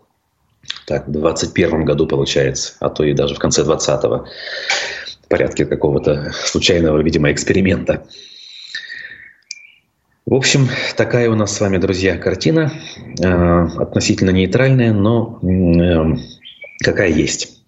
так, 0.87 1.07
в 1.07 1.11
2021 1.11 1.83
году, 1.83 2.07
получается, 2.07 2.73
а 2.79 2.89
то 2.89 3.03
и 3.03 3.13
даже 3.13 3.35
в 3.35 3.39
конце 3.39 3.63
2020-го 3.63 4.25
в 5.23 5.27
порядке 5.27 5.65
какого-то 5.65 6.31
случайного, 6.45 7.01
видимо, 7.01 7.31
эксперимента. 7.31 8.05
В 10.25 10.33
общем, 10.33 10.67
такая 10.97 11.29
у 11.29 11.35
нас 11.35 11.55
с 11.55 11.61
вами, 11.61 11.77
друзья, 11.77 12.17
картина. 12.17 12.71
Э, 13.21 13.67
относительно 13.77 14.31
нейтральная, 14.31 14.91
но 14.91 15.39
э, 15.43 16.17
какая 16.83 17.09
есть. 17.09 17.63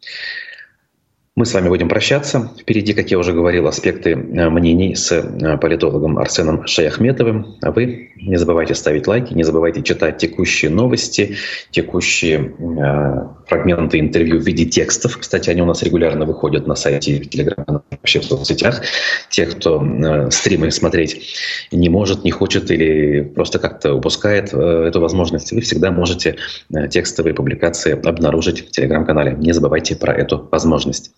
Мы 1.38 1.46
с 1.46 1.54
вами 1.54 1.70
будем 1.70 1.88
прощаться. 1.88 2.52
Впереди, 2.60 2.94
как 2.94 3.12
я 3.12 3.20
уже 3.20 3.32
говорил, 3.32 3.68
аспекты 3.68 4.14
э, 4.14 4.50
мнений 4.50 4.96
с 4.96 5.12
э, 5.12 5.58
политологом 5.60 6.18
Арсеном 6.18 6.66
Шаяхметовым. 6.66 7.58
А 7.62 7.72
вы 7.72 8.10
не 8.16 8.38
забывайте 8.38 8.74
ставить 8.74 9.06
лайки, 9.06 9.36
не 9.36 9.44
забывайте 9.44 9.84
читать 9.84 10.18
текущие 10.18 10.72
новости, 10.72 11.36
текущие 11.70 12.56
э, 12.58 13.28
фрагменты 13.48 14.00
интервью 14.00 14.40
в 14.40 14.48
виде 14.48 14.66
текстов. 14.66 15.18
Кстати, 15.20 15.52
они 15.52 15.62
у 15.62 15.66
нас 15.66 15.84
регулярно 15.84 16.26
выходят 16.26 16.66
на 16.66 16.74
сайте, 16.74 17.22
в 17.22 17.30
Телеграме, 17.30 17.82
вообще 17.92 18.20
в 18.20 18.26
соцсетях. 18.26 18.82
Те, 19.30 19.46
кто 19.46 19.80
э, 19.86 20.32
стримы 20.32 20.72
смотреть 20.72 21.36
не 21.72 21.90
может, 21.90 22.24
не 22.24 22.32
хочет 22.32 22.72
или 22.72 23.22
просто 23.22 23.60
как-то 23.60 23.94
упускает 23.94 24.54
э, 24.54 24.86
эту 24.88 25.02
возможность, 25.02 25.52
вы 25.52 25.62
всегда 25.62 25.92
можете 25.92 26.38
э, 26.74 26.88
текстовые 26.88 27.36
публикации 27.36 27.92
обнаружить 27.92 28.68
в 28.68 28.72
Телеграм-канале. 28.72 29.36
Не 29.38 29.54
забывайте 29.54 29.96
про 29.96 30.14
эту 30.14 30.48
возможность. 30.52 31.12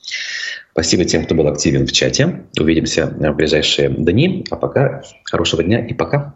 Спасибо 0.71 1.05
тем, 1.05 1.25
кто 1.25 1.35
был 1.35 1.47
активен 1.47 1.85
в 1.85 1.91
чате. 1.91 2.45
Увидимся 2.59 3.07
в 3.07 3.33
ближайшие 3.33 3.89
дни. 3.89 4.45
А 4.49 4.55
пока 4.55 5.03
хорошего 5.23 5.63
дня 5.63 5.85
и 5.85 5.93
пока. 5.93 6.35